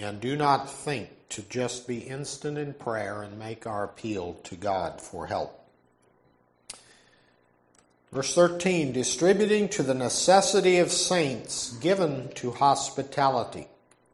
and 0.00 0.20
do 0.20 0.36
not 0.36 0.70
think 0.70 1.10
to 1.28 1.42
just 1.42 1.88
be 1.88 1.98
instant 1.98 2.56
in 2.56 2.72
prayer 2.72 3.22
and 3.22 3.38
make 3.38 3.66
our 3.66 3.84
appeal 3.84 4.34
to 4.44 4.54
God 4.54 5.00
for 5.00 5.26
help. 5.26 5.54
Verse 8.12 8.34
13, 8.34 8.92
distributing 8.92 9.68
to 9.70 9.82
the 9.82 9.94
necessity 9.94 10.78
of 10.78 10.90
saints 10.90 11.72
given 11.78 12.30
to 12.36 12.52
hospitality. 12.52 13.66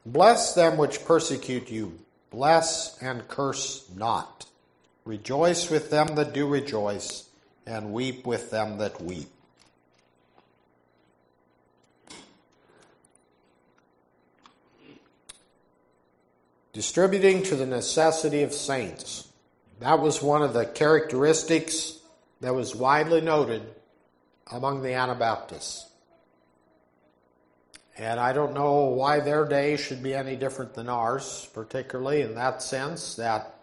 Bless 0.04 0.54
them 0.54 0.76
which 0.76 1.04
persecute 1.04 1.70
you. 1.70 1.98
Bless 2.30 3.00
and 3.00 3.28
curse 3.28 3.88
not. 3.94 4.46
Rejoice 5.04 5.70
with 5.70 5.90
them 5.90 6.16
that 6.16 6.32
do 6.32 6.48
rejoice, 6.48 7.28
and 7.66 7.92
weep 7.92 8.26
with 8.26 8.50
them 8.50 8.78
that 8.78 9.00
weep. 9.00 9.28
Distributing 16.72 17.42
to 17.44 17.56
the 17.56 17.66
necessity 17.66 18.42
of 18.42 18.52
saints. 18.52 19.28
That 19.80 20.00
was 20.00 20.22
one 20.22 20.42
of 20.42 20.54
the 20.54 20.66
characteristics 20.66 21.98
that 22.40 22.54
was 22.54 22.74
widely 22.74 23.20
noted 23.20 23.62
among 24.50 24.82
the 24.82 24.92
Anabaptists. 24.92 25.88
And 27.96 28.18
I 28.18 28.32
don't 28.32 28.54
know 28.54 28.86
why 28.86 29.20
their 29.20 29.46
day 29.46 29.76
should 29.76 30.02
be 30.02 30.14
any 30.14 30.34
different 30.34 30.74
than 30.74 30.88
ours, 30.88 31.48
particularly 31.54 32.22
in 32.22 32.34
that 32.34 32.60
sense 32.60 33.14
that 33.14 33.54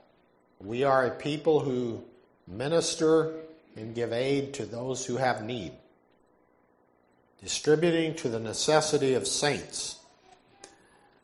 we 0.60 0.84
are 0.86 1.06
a 1.06 1.12
people 1.12 1.60
who 1.60 2.04
minister 2.48 3.34
and 3.76 3.96
give 3.96 4.14
aid 4.14 4.54
to 4.56 4.66
those 4.66 5.06
who 5.06 5.18
have 5.18 5.44
need, 5.44 5.72
distributing 7.42 8.16
to 8.16 8.30
the 8.30 8.40
necessity 8.40 9.14
of 9.14 9.28
saints. 9.28 9.98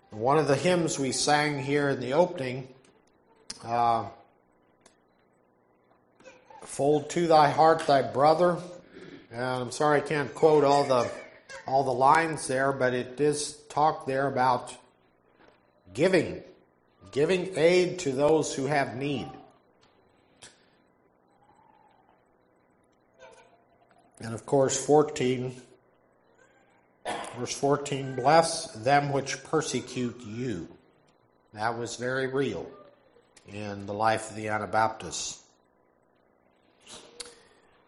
One 0.10 0.38
of 0.38 0.48
the 0.48 0.56
hymns 0.56 0.98
we 0.98 1.12
sang 1.12 1.60
here 1.60 1.89
in 1.89 2.00
the 2.00 2.14
opening, 2.14 2.68
uh, 3.64 4.06
Fold 6.68 7.10
to 7.12 7.28
thy 7.28 7.50
heart 7.50 7.88
thy 7.88 8.02
brother. 8.02 8.58
And 9.32 9.41
I'm 9.41 9.72
sorry 9.72 9.98
I 9.98 10.02
can't 10.02 10.34
quote 10.36 10.64
all 10.64 10.84
the 10.84 11.10
all 11.66 11.84
the 11.84 11.93
lines 11.93 12.48
there, 12.48 12.72
but 12.72 12.93
it 12.93 13.18
does 13.18 13.54
talk 13.70 14.06
there 14.06 14.28
about 14.28 14.76
giving, 15.93 16.43
giving 17.12 17.58
aid 17.58 18.00
to 18.00 18.12
those 18.12 18.54
who 18.54 18.66
have 18.66 18.95
need. 18.95 19.28
And 24.20 24.34
of 24.34 24.45
course, 24.45 24.84
14, 24.84 25.55
verse 27.38 27.53
14, 27.53 28.15
bless 28.15 28.68
them 28.74 29.11
which 29.11 29.43
persecute 29.43 30.22
you. 30.26 30.68
That 31.53 31.78
was 31.78 31.95
very 31.95 32.28
real 32.28 32.68
in 33.47 33.86
the 33.86 33.93
life 33.93 34.30
of 34.30 34.36
the 34.36 34.49
Anabaptists. 34.49 35.41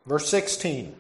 Verse 0.06 0.30
16, 0.30 0.96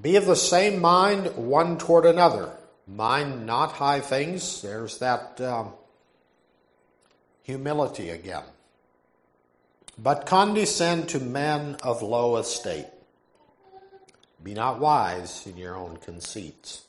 be 0.00 0.16
of 0.16 0.26
the 0.26 0.36
same 0.36 0.80
mind 0.80 1.34
one 1.36 1.78
toward 1.78 2.06
another. 2.06 2.50
Mind 2.86 3.46
not 3.46 3.72
high 3.72 4.00
things. 4.00 4.62
There's 4.62 4.98
that 4.98 5.40
um, 5.40 5.72
humility 7.42 8.10
again. 8.10 8.44
But 9.98 10.26
condescend 10.26 11.10
to 11.10 11.20
men 11.20 11.76
of 11.82 12.02
low 12.02 12.36
estate. 12.36 12.86
Be 14.42 14.54
not 14.54 14.80
wise 14.80 15.46
in 15.46 15.56
your 15.56 15.76
own 15.76 15.98
conceits. 15.98 16.82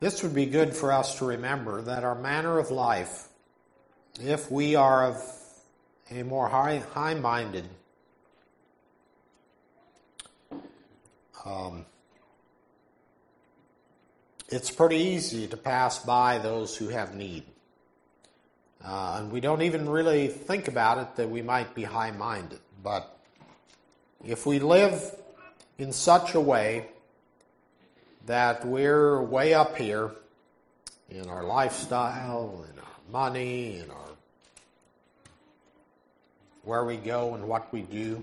This 0.00 0.22
would 0.22 0.34
be 0.34 0.46
good 0.46 0.74
for 0.74 0.92
us 0.92 1.18
to 1.18 1.24
remember 1.24 1.80
that 1.82 2.04
our 2.04 2.14
manner 2.14 2.58
of 2.58 2.70
life, 2.70 3.28
if 4.20 4.50
we 4.50 4.74
are 4.74 5.04
of 5.06 5.22
a 6.10 6.22
more 6.22 6.48
high 6.48 7.14
minded 7.14 7.68
um, 11.44 11.84
it's 14.48 14.70
pretty 14.70 14.96
easy 14.96 15.46
to 15.48 15.56
pass 15.56 15.98
by 15.98 16.38
those 16.38 16.76
who 16.76 16.88
have 16.88 17.14
need. 17.14 17.44
Uh, 18.84 19.16
and 19.18 19.32
we 19.32 19.40
don't 19.40 19.62
even 19.62 19.88
really 19.88 20.28
think 20.28 20.68
about 20.68 20.98
it 20.98 21.16
that 21.16 21.30
we 21.30 21.40
might 21.40 21.74
be 21.74 21.82
high 21.82 22.10
minded. 22.10 22.60
But 22.82 23.16
if 24.24 24.44
we 24.44 24.58
live 24.58 25.02
in 25.78 25.92
such 25.92 26.34
a 26.34 26.40
way 26.40 26.86
that 28.26 28.64
we're 28.66 29.22
way 29.22 29.54
up 29.54 29.76
here 29.76 30.10
in 31.10 31.28
our 31.28 31.44
lifestyle, 31.44 32.64
in 32.72 32.78
our 32.78 32.98
money, 33.10 33.78
in 33.78 33.90
our 33.90 34.04
where 36.64 36.84
we 36.84 36.96
go 36.96 37.34
and 37.34 37.46
what 37.46 37.72
we 37.72 37.82
do. 37.82 38.22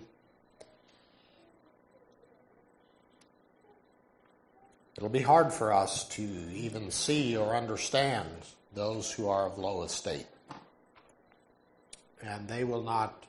It'll 4.97 5.09
be 5.09 5.21
hard 5.21 5.53
for 5.53 5.71
us 5.71 6.07
to 6.09 6.21
even 6.21 6.91
see 6.91 7.37
or 7.37 7.55
understand 7.55 8.29
those 8.73 9.11
who 9.11 9.27
are 9.29 9.45
of 9.45 9.57
low 9.57 9.83
estate. 9.83 10.25
And 12.23 12.47
they 12.47 12.63
will 12.63 12.83
not 12.83 13.25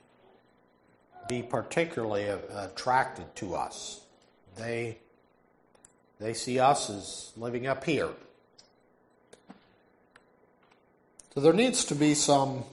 be 1.28 1.42
particularly 1.42 2.24
attracted 2.24 3.34
to 3.36 3.54
us. 3.54 4.00
They, 4.56 4.98
they 6.20 6.34
see 6.34 6.58
us 6.58 6.90
as 6.90 7.32
living 7.36 7.66
up 7.66 7.84
here. 7.84 8.10
So 11.34 11.40
there 11.40 11.54
needs 11.54 11.86
to 11.86 11.94
be 11.94 12.14
some 12.14 12.64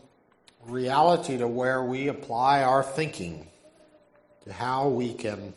reality 0.65 1.37
to 1.37 1.47
where 1.47 1.81
we 1.81 2.09
apply 2.09 2.63
our 2.63 2.83
thinking 2.83 3.47
to 4.43 4.51
how 4.53 4.89
we 4.89 5.13
can 5.13 5.53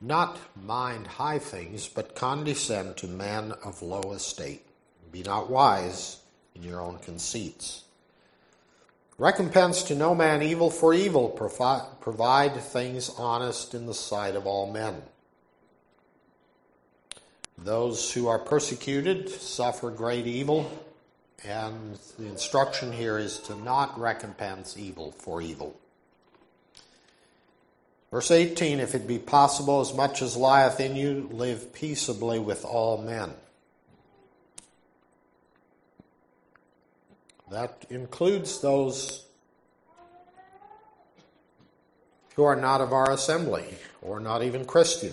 not 0.00 0.38
mind 0.56 1.06
high 1.06 1.38
things, 1.38 1.88
but 1.88 2.14
condescend 2.14 2.96
to 2.98 3.06
men 3.06 3.52
of 3.64 3.82
low 3.82 4.12
estate. 4.12 4.64
Be 5.12 5.22
not 5.22 5.50
wise 5.50 6.20
in 6.54 6.62
your 6.62 6.80
own 6.80 6.98
conceits. 6.98 7.84
Recompense 9.20 9.82
to 9.82 9.94
no 9.94 10.14
man 10.14 10.42
evil 10.42 10.70
for 10.70 10.94
evil, 10.94 11.28
provide 11.28 12.54
things 12.54 13.10
honest 13.18 13.74
in 13.74 13.84
the 13.84 13.92
sight 13.92 14.34
of 14.34 14.46
all 14.46 14.72
men. 14.72 15.02
Those 17.58 18.10
who 18.14 18.28
are 18.28 18.38
persecuted 18.38 19.28
suffer 19.28 19.90
great 19.90 20.26
evil, 20.26 20.72
and 21.44 21.98
the 22.18 22.28
instruction 22.28 22.92
here 22.92 23.18
is 23.18 23.40
to 23.40 23.54
not 23.56 24.00
recompense 24.00 24.78
evil 24.78 25.12
for 25.12 25.42
evil. 25.42 25.78
Verse 28.10 28.30
18 28.30 28.80
If 28.80 28.94
it 28.94 29.06
be 29.06 29.18
possible, 29.18 29.82
as 29.82 29.92
much 29.92 30.22
as 30.22 30.34
lieth 30.34 30.80
in 30.80 30.96
you, 30.96 31.28
live 31.30 31.74
peaceably 31.74 32.38
with 32.38 32.64
all 32.64 32.96
men. 32.96 33.34
That 37.50 37.84
includes 37.90 38.60
those 38.60 39.24
who 42.36 42.44
are 42.44 42.54
not 42.54 42.80
of 42.80 42.92
our 42.92 43.10
assembly 43.10 43.64
or 44.00 44.20
not 44.20 44.44
even 44.44 44.64
Christian. 44.64 45.12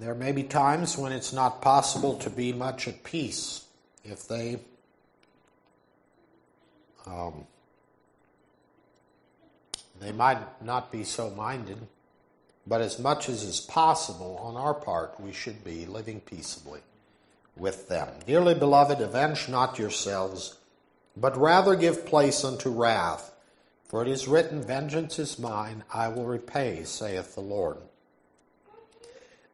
There 0.00 0.14
may 0.14 0.32
be 0.32 0.42
times 0.42 0.96
when 0.96 1.12
it's 1.12 1.32
not 1.32 1.60
possible 1.60 2.16
to 2.18 2.30
be 2.30 2.54
much 2.54 2.88
at 2.88 3.04
peace 3.04 3.66
if 4.02 4.26
they 4.26 4.58
um, 7.06 7.46
they 10.00 10.12
might 10.12 10.62
not 10.64 10.90
be 10.90 11.04
so 11.04 11.30
minded, 11.30 11.78
but 12.66 12.80
as 12.80 12.98
much 12.98 13.28
as 13.28 13.42
is 13.42 13.60
possible 13.60 14.38
on 14.42 14.56
our 14.56 14.72
part, 14.72 15.20
we 15.20 15.32
should 15.32 15.62
be 15.62 15.84
living 15.84 16.20
peaceably 16.20 16.80
with 17.56 17.88
them. 17.88 18.08
Dearly 18.26 18.54
beloved, 18.54 19.00
avenge 19.00 19.48
not 19.48 19.78
yourselves, 19.78 20.58
but 21.16 21.36
rather 21.36 21.74
give 21.74 22.06
place 22.06 22.44
unto 22.44 22.70
wrath. 22.70 23.34
For 23.86 24.02
it 24.02 24.08
is 24.08 24.26
written, 24.26 24.62
Vengeance 24.62 25.18
is 25.18 25.38
mine, 25.38 25.84
I 25.92 26.08
will 26.08 26.24
repay, 26.24 26.84
saith 26.84 27.34
the 27.34 27.42
Lord. 27.42 27.78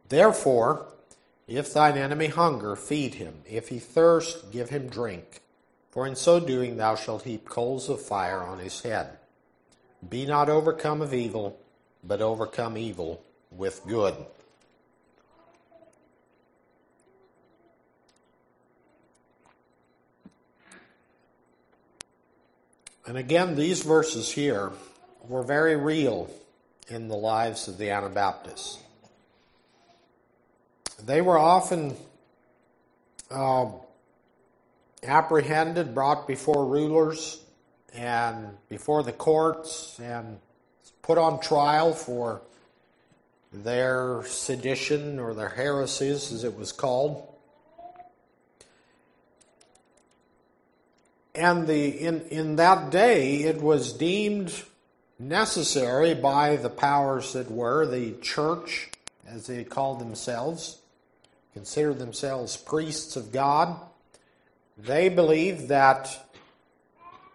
Therefore, 0.08 0.86
if 1.48 1.72
thine 1.72 1.96
enemy 1.96 2.28
hunger, 2.28 2.76
feed 2.76 3.14
him. 3.14 3.42
If 3.48 3.68
he 3.68 3.78
thirst, 3.78 4.52
give 4.52 4.70
him 4.70 4.88
drink. 4.88 5.42
For 5.90 6.06
in 6.06 6.14
so 6.14 6.38
doing 6.38 6.76
thou 6.76 6.94
shalt 6.94 7.22
heap 7.22 7.48
coals 7.48 7.88
of 7.88 8.00
fire 8.00 8.42
on 8.42 8.58
his 8.58 8.82
head. 8.82 9.18
Be 10.06 10.26
not 10.26 10.48
overcome 10.48 11.02
of 11.02 11.12
evil, 11.12 11.58
but 12.04 12.22
overcome 12.22 12.78
evil 12.78 13.22
with 13.50 13.84
good. 13.86 14.14
And 23.08 23.16
again, 23.16 23.56
these 23.56 23.84
verses 23.84 24.30
here 24.30 24.70
were 25.26 25.42
very 25.42 25.76
real 25.76 26.28
in 26.88 27.08
the 27.08 27.16
lives 27.16 27.66
of 27.66 27.78
the 27.78 27.88
Anabaptists. 27.88 28.78
They 31.02 31.22
were 31.22 31.38
often 31.38 31.96
uh, 33.30 33.70
apprehended, 35.02 35.94
brought 35.94 36.28
before 36.28 36.66
rulers 36.66 37.42
and 37.94 38.58
before 38.68 39.02
the 39.02 39.12
courts, 39.12 39.98
and 39.98 40.38
put 41.00 41.16
on 41.16 41.40
trial 41.40 41.94
for 41.94 42.42
their 43.54 44.22
sedition 44.26 45.18
or 45.18 45.32
their 45.32 45.48
heresies, 45.48 46.30
as 46.30 46.44
it 46.44 46.58
was 46.58 46.72
called. 46.72 47.26
And 51.38 51.68
the, 51.68 51.86
in, 51.86 52.22
in 52.30 52.56
that 52.56 52.90
day, 52.90 53.44
it 53.44 53.62
was 53.62 53.92
deemed 53.92 54.52
necessary 55.20 56.12
by 56.12 56.56
the 56.56 56.68
powers 56.68 57.32
that 57.34 57.48
were, 57.48 57.86
the 57.86 58.14
church, 58.20 58.90
as 59.24 59.46
they 59.46 59.62
called 59.62 60.00
themselves, 60.00 60.78
considered 61.54 62.00
themselves 62.00 62.56
priests 62.56 63.14
of 63.14 63.30
God. 63.30 63.78
They 64.76 65.08
believed 65.08 65.68
that 65.68 66.10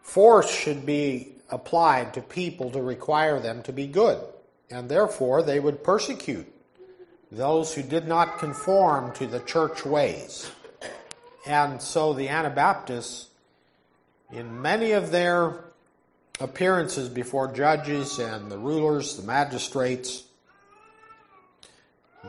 force 0.01 0.54
should 0.54 0.86
be 0.86 1.30
applied 1.49 2.14
to 2.16 2.22
people 2.22 2.72
to 2.72 2.82
require 2.82 3.39
them 3.39 3.64
to 3.64 3.72
be 3.72 3.88
good, 3.88 4.20
and 4.70 4.89
therefore 4.89 5.43
they 5.43 5.62
would 5.62 5.82
persecute 5.82 6.54
those 7.32 7.74
who 7.74 7.84
did 7.84 8.06
not 8.06 8.38
conform 8.38 9.14
to 9.14 9.28
the 9.28 9.39
church 9.39 9.86
ways. 9.86 10.51
And 11.47 11.82
so 11.82 12.12
the 12.12 12.28
Anabaptists 12.28 13.30
in 14.34 14.62
many 14.62 14.94
of 14.94 15.12
their 15.12 15.64
appearances 16.40 17.08
before 17.08 17.54
judges 17.54 18.18
and 18.18 18.52
the 18.52 18.58
rulers, 18.58 19.16
the 19.16 19.24
magistrates, 19.24 20.24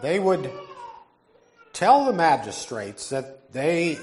they 0.02 0.18
would 0.18 0.50
tell 1.72 2.04
the 2.04 2.12
magistrates 2.12 3.08
that 3.08 3.50
they 3.52 3.98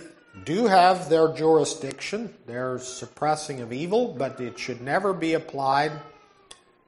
do 0.45 0.65
have 0.65 1.09
their 1.09 1.31
jurisdiction, 1.33 2.33
their 2.47 2.79
suppressing 2.79 3.61
of 3.61 3.71
evil, 3.71 4.15
but 4.17 4.39
it 4.41 4.57
should 4.57 4.81
never 4.81 5.13
be 5.13 5.33
applied 5.33 5.91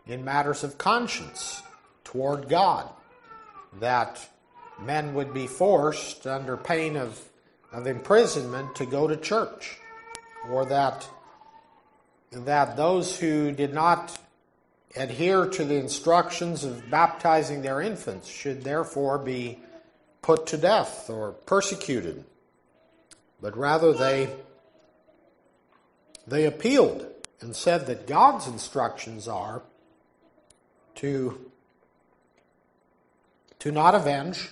in 0.07 0.25
matters 0.25 0.63
of 0.63 0.79
conscience 0.79 1.61
toward 2.03 2.49
God. 2.49 2.89
That 3.79 4.27
men 4.81 5.13
would 5.13 5.33
be 5.33 5.45
forced, 5.45 6.25
under 6.25 6.57
pain 6.57 6.95
of, 6.95 7.21
of 7.71 7.85
imprisonment, 7.85 8.75
to 8.77 8.85
go 8.85 9.07
to 9.07 9.15
church 9.15 9.77
or 10.49 10.65
that 10.65 11.07
that 12.31 12.75
those 12.75 13.17
who 13.17 13.51
did 13.51 13.73
not 13.73 14.17
adhere 14.95 15.45
to 15.45 15.63
the 15.63 15.75
instructions 15.75 16.63
of 16.63 16.89
baptizing 16.89 17.61
their 17.61 17.81
infants 17.81 18.27
should 18.27 18.63
therefore 18.63 19.17
be 19.17 19.59
put 20.21 20.47
to 20.47 20.57
death 20.57 21.09
or 21.09 21.31
persecuted. 21.31 22.23
But 23.41 23.57
rather 23.57 23.93
they 23.93 24.35
they 26.25 26.45
appealed 26.45 27.05
and 27.41 27.55
said 27.55 27.85
that 27.87 28.07
God's 28.07 28.47
instructions 28.47 29.27
are 29.27 29.61
to 30.95 31.51
to 33.59 33.71
not 33.71 33.95
avenge 33.95 34.49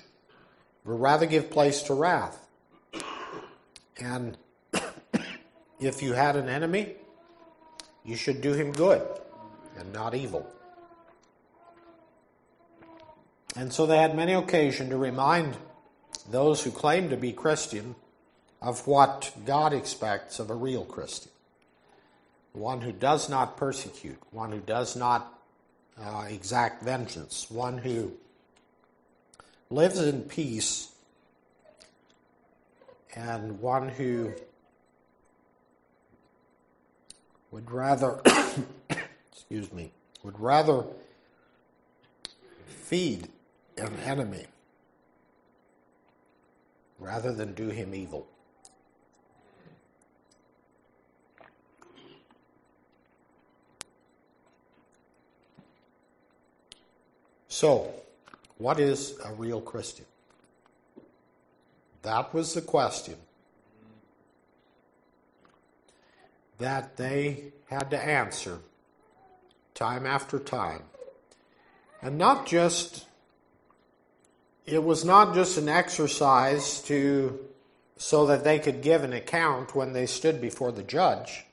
but 0.85 0.93
rather 0.93 1.25
give 1.25 1.49
place 1.49 1.83
to 1.83 1.93
wrath. 1.93 2.47
And 3.99 4.37
if 5.81 6.01
you 6.01 6.13
had 6.13 6.35
an 6.35 6.47
enemy, 6.47 6.93
you 8.05 8.15
should 8.15 8.41
do 8.41 8.53
him 8.53 8.71
good 8.71 9.01
and 9.77 9.91
not 9.91 10.13
evil. 10.15 10.49
And 13.55 13.73
so 13.73 13.85
they 13.85 13.97
had 13.97 14.15
many 14.15 14.33
occasion 14.33 14.89
to 14.89 14.97
remind 14.97 15.57
those 16.29 16.63
who 16.63 16.71
claim 16.71 17.09
to 17.09 17.17
be 17.17 17.33
Christian 17.33 17.95
of 18.61 18.87
what 18.87 19.33
God 19.45 19.73
expects 19.73 20.39
of 20.39 20.49
a 20.49 20.55
real 20.55 20.85
Christian. 20.85 21.31
One 22.53 22.81
who 22.81 22.91
does 22.91 23.29
not 23.29 23.57
persecute, 23.57 24.19
one 24.31 24.51
who 24.51 24.59
does 24.59 24.95
not 24.95 25.39
uh, 25.99 26.25
exact 26.29 26.83
vengeance, 26.83 27.49
one 27.49 27.77
who 27.79 28.13
lives 29.69 29.99
in 29.99 30.23
peace, 30.23 30.91
and 33.15 33.59
one 33.59 33.89
who 33.89 34.33
would 37.51 37.69
rather, 37.69 38.21
excuse 39.31 39.71
me, 39.71 39.91
would 40.23 40.39
rather 40.39 40.85
feed 42.65 43.27
an 43.77 43.93
enemy 44.05 44.45
rather 46.99 47.33
than 47.33 47.53
do 47.53 47.69
him 47.69 47.93
evil. 47.93 48.27
So, 57.47 57.93
what 58.57 58.79
is 58.79 59.15
a 59.23 59.33
real 59.33 59.61
Christian? 59.61 60.05
That 62.01 62.33
was 62.33 62.53
the 62.53 62.61
question 62.61 63.17
that 66.61 66.97
they 66.97 67.51
had 67.69 67.89
to 67.91 67.97
answer 67.97 68.59
time 69.73 70.05
after 70.05 70.39
time. 70.39 70.83
And 72.01 72.17
not 72.17 72.47
just, 72.47 73.05
it 74.65 74.83
was 74.83 75.05
not 75.05 75.33
just 75.33 75.57
an 75.57 75.69
exercise 75.69 76.81
to, 76.83 77.39
so 77.97 78.25
that 78.25 78.43
they 78.43 78.59
could 78.59 78.81
give 78.81 79.03
an 79.03 79.13
account 79.13 79.75
when 79.75 79.93
they 79.93 80.05
stood 80.05 80.41
before 80.41 80.71
the 80.71 80.83
judge. 80.83 81.45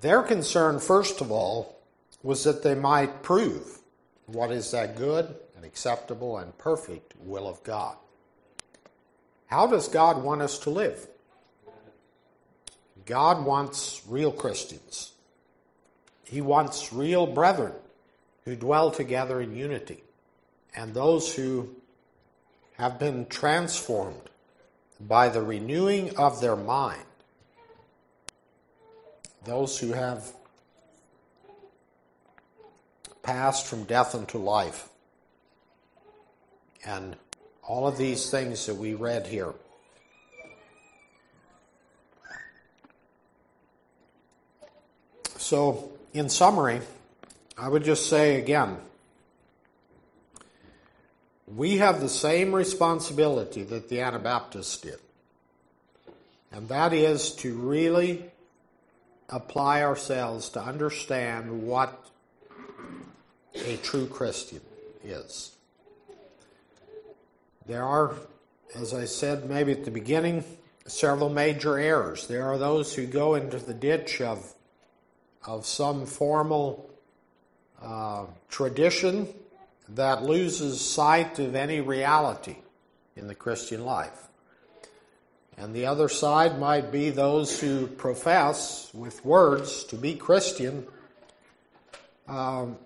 Their 0.00 0.22
concern, 0.22 0.80
first 0.80 1.20
of 1.20 1.30
all, 1.30 1.78
was 2.22 2.44
that 2.44 2.62
they 2.62 2.74
might 2.74 3.22
prove 3.22 3.78
what 4.26 4.50
is 4.50 4.70
that 4.70 4.96
good 4.96 5.34
and 5.56 5.64
acceptable 5.64 6.38
and 6.38 6.56
perfect 6.58 7.14
will 7.22 7.48
of 7.48 7.62
God. 7.62 7.96
How 9.46 9.66
does 9.66 9.88
God 9.88 10.22
want 10.22 10.42
us 10.42 10.58
to 10.60 10.70
live? 10.70 11.06
God 13.06 13.44
wants 13.44 14.02
real 14.08 14.32
Christians. 14.32 15.12
He 16.24 16.40
wants 16.40 16.92
real 16.92 17.26
brethren 17.26 17.72
who 18.44 18.56
dwell 18.56 18.90
together 18.90 19.40
in 19.40 19.54
unity 19.54 20.02
and 20.74 20.92
those 20.92 21.34
who 21.34 21.70
have 22.76 22.98
been 22.98 23.26
transformed 23.26 24.30
by 25.00 25.28
the 25.28 25.42
renewing 25.42 26.16
of 26.16 26.40
their 26.40 26.56
mind. 26.56 27.02
Those 29.44 29.78
who 29.78 29.92
have 29.92 30.32
passed 33.22 33.66
from 33.66 33.84
death 33.84 34.14
unto 34.14 34.38
life. 34.38 34.88
And 36.84 37.16
all 37.62 37.86
of 37.86 37.96
these 37.96 38.30
things 38.30 38.66
that 38.66 38.74
we 38.74 38.94
read 38.94 39.26
here. 39.26 39.54
So, 45.44 45.90
in 46.14 46.30
summary, 46.30 46.80
I 47.58 47.68
would 47.68 47.84
just 47.84 48.08
say 48.08 48.36
again 48.36 48.78
we 51.46 51.76
have 51.76 52.00
the 52.00 52.08
same 52.08 52.54
responsibility 52.54 53.62
that 53.64 53.90
the 53.90 54.00
Anabaptists 54.00 54.78
did, 54.78 54.98
and 56.50 56.66
that 56.70 56.94
is 56.94 57.32
to 57.32 57.54
really 57.58 58.24
apply 59.28 59.82
ourselves 59.82 60.48
to 60.48 60.62
understand 60.62 61.64
what 61.64 62.08
a 63.54 63.76
true 63.76 64.06
Christian 64.06 64.62
is. 65.04 65.52
There 67.66 67.84
are, 67.84 68.14
as 68.74 68.94
I 68.94 69.04
said 69.04 69.50
maybe 69.50 69.72
at 69.72 69.84
the 69.84 69.90
beginning, 69.90 70.42
several 70.86 71.28
major 71.28 71.78
errors. 71.78 72.28
There 72.28 72.44
are 72.50 72.56
those 72.56 72.94
who 72.94 73.04
go 73.04 73.34
into 73.34 73.58
the 73.58 73.74
ditch 73.74 74.22
of, 74.22 74.54
of 75.46 75.66
some 75.66 76.06
formal 76.06 76.90
uh, 77.82 78.26
tradition 78.48 79.28
that 79.90 80.22
loses 80.22 80.80
sight 80.80 81.38
of 81.38 81.54
any 81.54 81.80
reality 81.80 82.56
in 83.16 83.28
the 83.28 83.34
Christian 83.34 83.84
life. 83.84 84.28
And 85.56 85.74
the 85.74 85.86
other 85.86 86.08
side 86.08 86.58
might 86.58 86.90
be 86.90 87.10
those 87.10 87.60
who 87.60 87.86
profess 87.86 88.90
with 88.92 89.24
words 89.24 89.84
to 89.84 89.96
be 89.96 90.14
Christian, 90.14 90.86
um, 92.26 92.76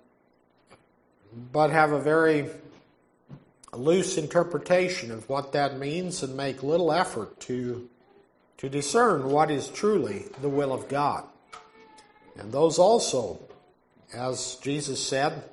but 1.51 1.71
have 1.71 1.91
a 1.91 1.99
very 1.99 2.49
loose 3.73 4.17
interpretation 4.17 5.11
of 5.11 5.27
what 5.29 5.53
that 5.53 5.77
means 5.77 6.21
and 6.23 6.35
make 6.35 6.61
little 6.61 6.91
effort 6.91 7.39
to, 7.39 7.89
to 8.57 8.69
discern 8.69 9.29
what 9.29 9.49
is 9.49 9.67
truly 9.69 10.25
the 10.41 10.49
will 10.49 10.73
of 10.73 10.87
God. 10.89 11.23
And 12.39 12.51
those 12.51 12.79
also, 12.79 13.39
as 14.13 14.55
Jesus 14.61 15.05
said, 15.05 15.43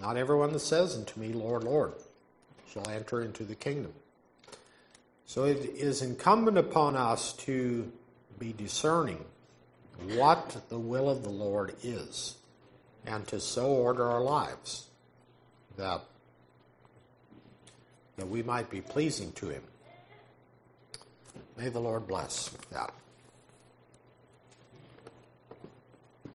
not 0.00 0.16
everyone 0.16 0.52
that 0.52 0.58
says 0.58 0.96
unto 0.96 1.18
me, 1.20 1.32
Lord, 1.32 1.62
Lord, 1.64 1.92
shall 2.70 2.88
enter 2.90 3.22
into 3.22 3.44
the 3.44 3.54
kingdom. 3.54 3.92
So 5.26 5.44
it 5.44 5.58
is 5.58 6.02
incumbent 6.02 6.58
upon 6.58 6.96
us 6.96 7.32
to 7.34 7.90
be 8.38 8.52
discerning 8.52 9.24
what 10.14 10.56
the 10.68 10.78
will 10.78 11.08
of 11.08 11.22
the 11.22 11.30
Lord 11.30 11.74
is 11.82 12.36
and 13.06 13.26
to 13.28 13.38
so 13.38 13.66
order 13.66 14.10
our 14.10 14.20
lives 14.20 14.86
that, 15.76 16.00
that 18.16 18.28
we 18.28 18.42
might 18.42 18.68
be 18.68 18.80
pleasing 18.80 19.32
to 19.32 19.48
Him. 19.48 19.62
May 21.56 21.68
the 21.68 21.80
Lord 21.80 22.08
bless 22.08 22.48
that. 22.70 22.92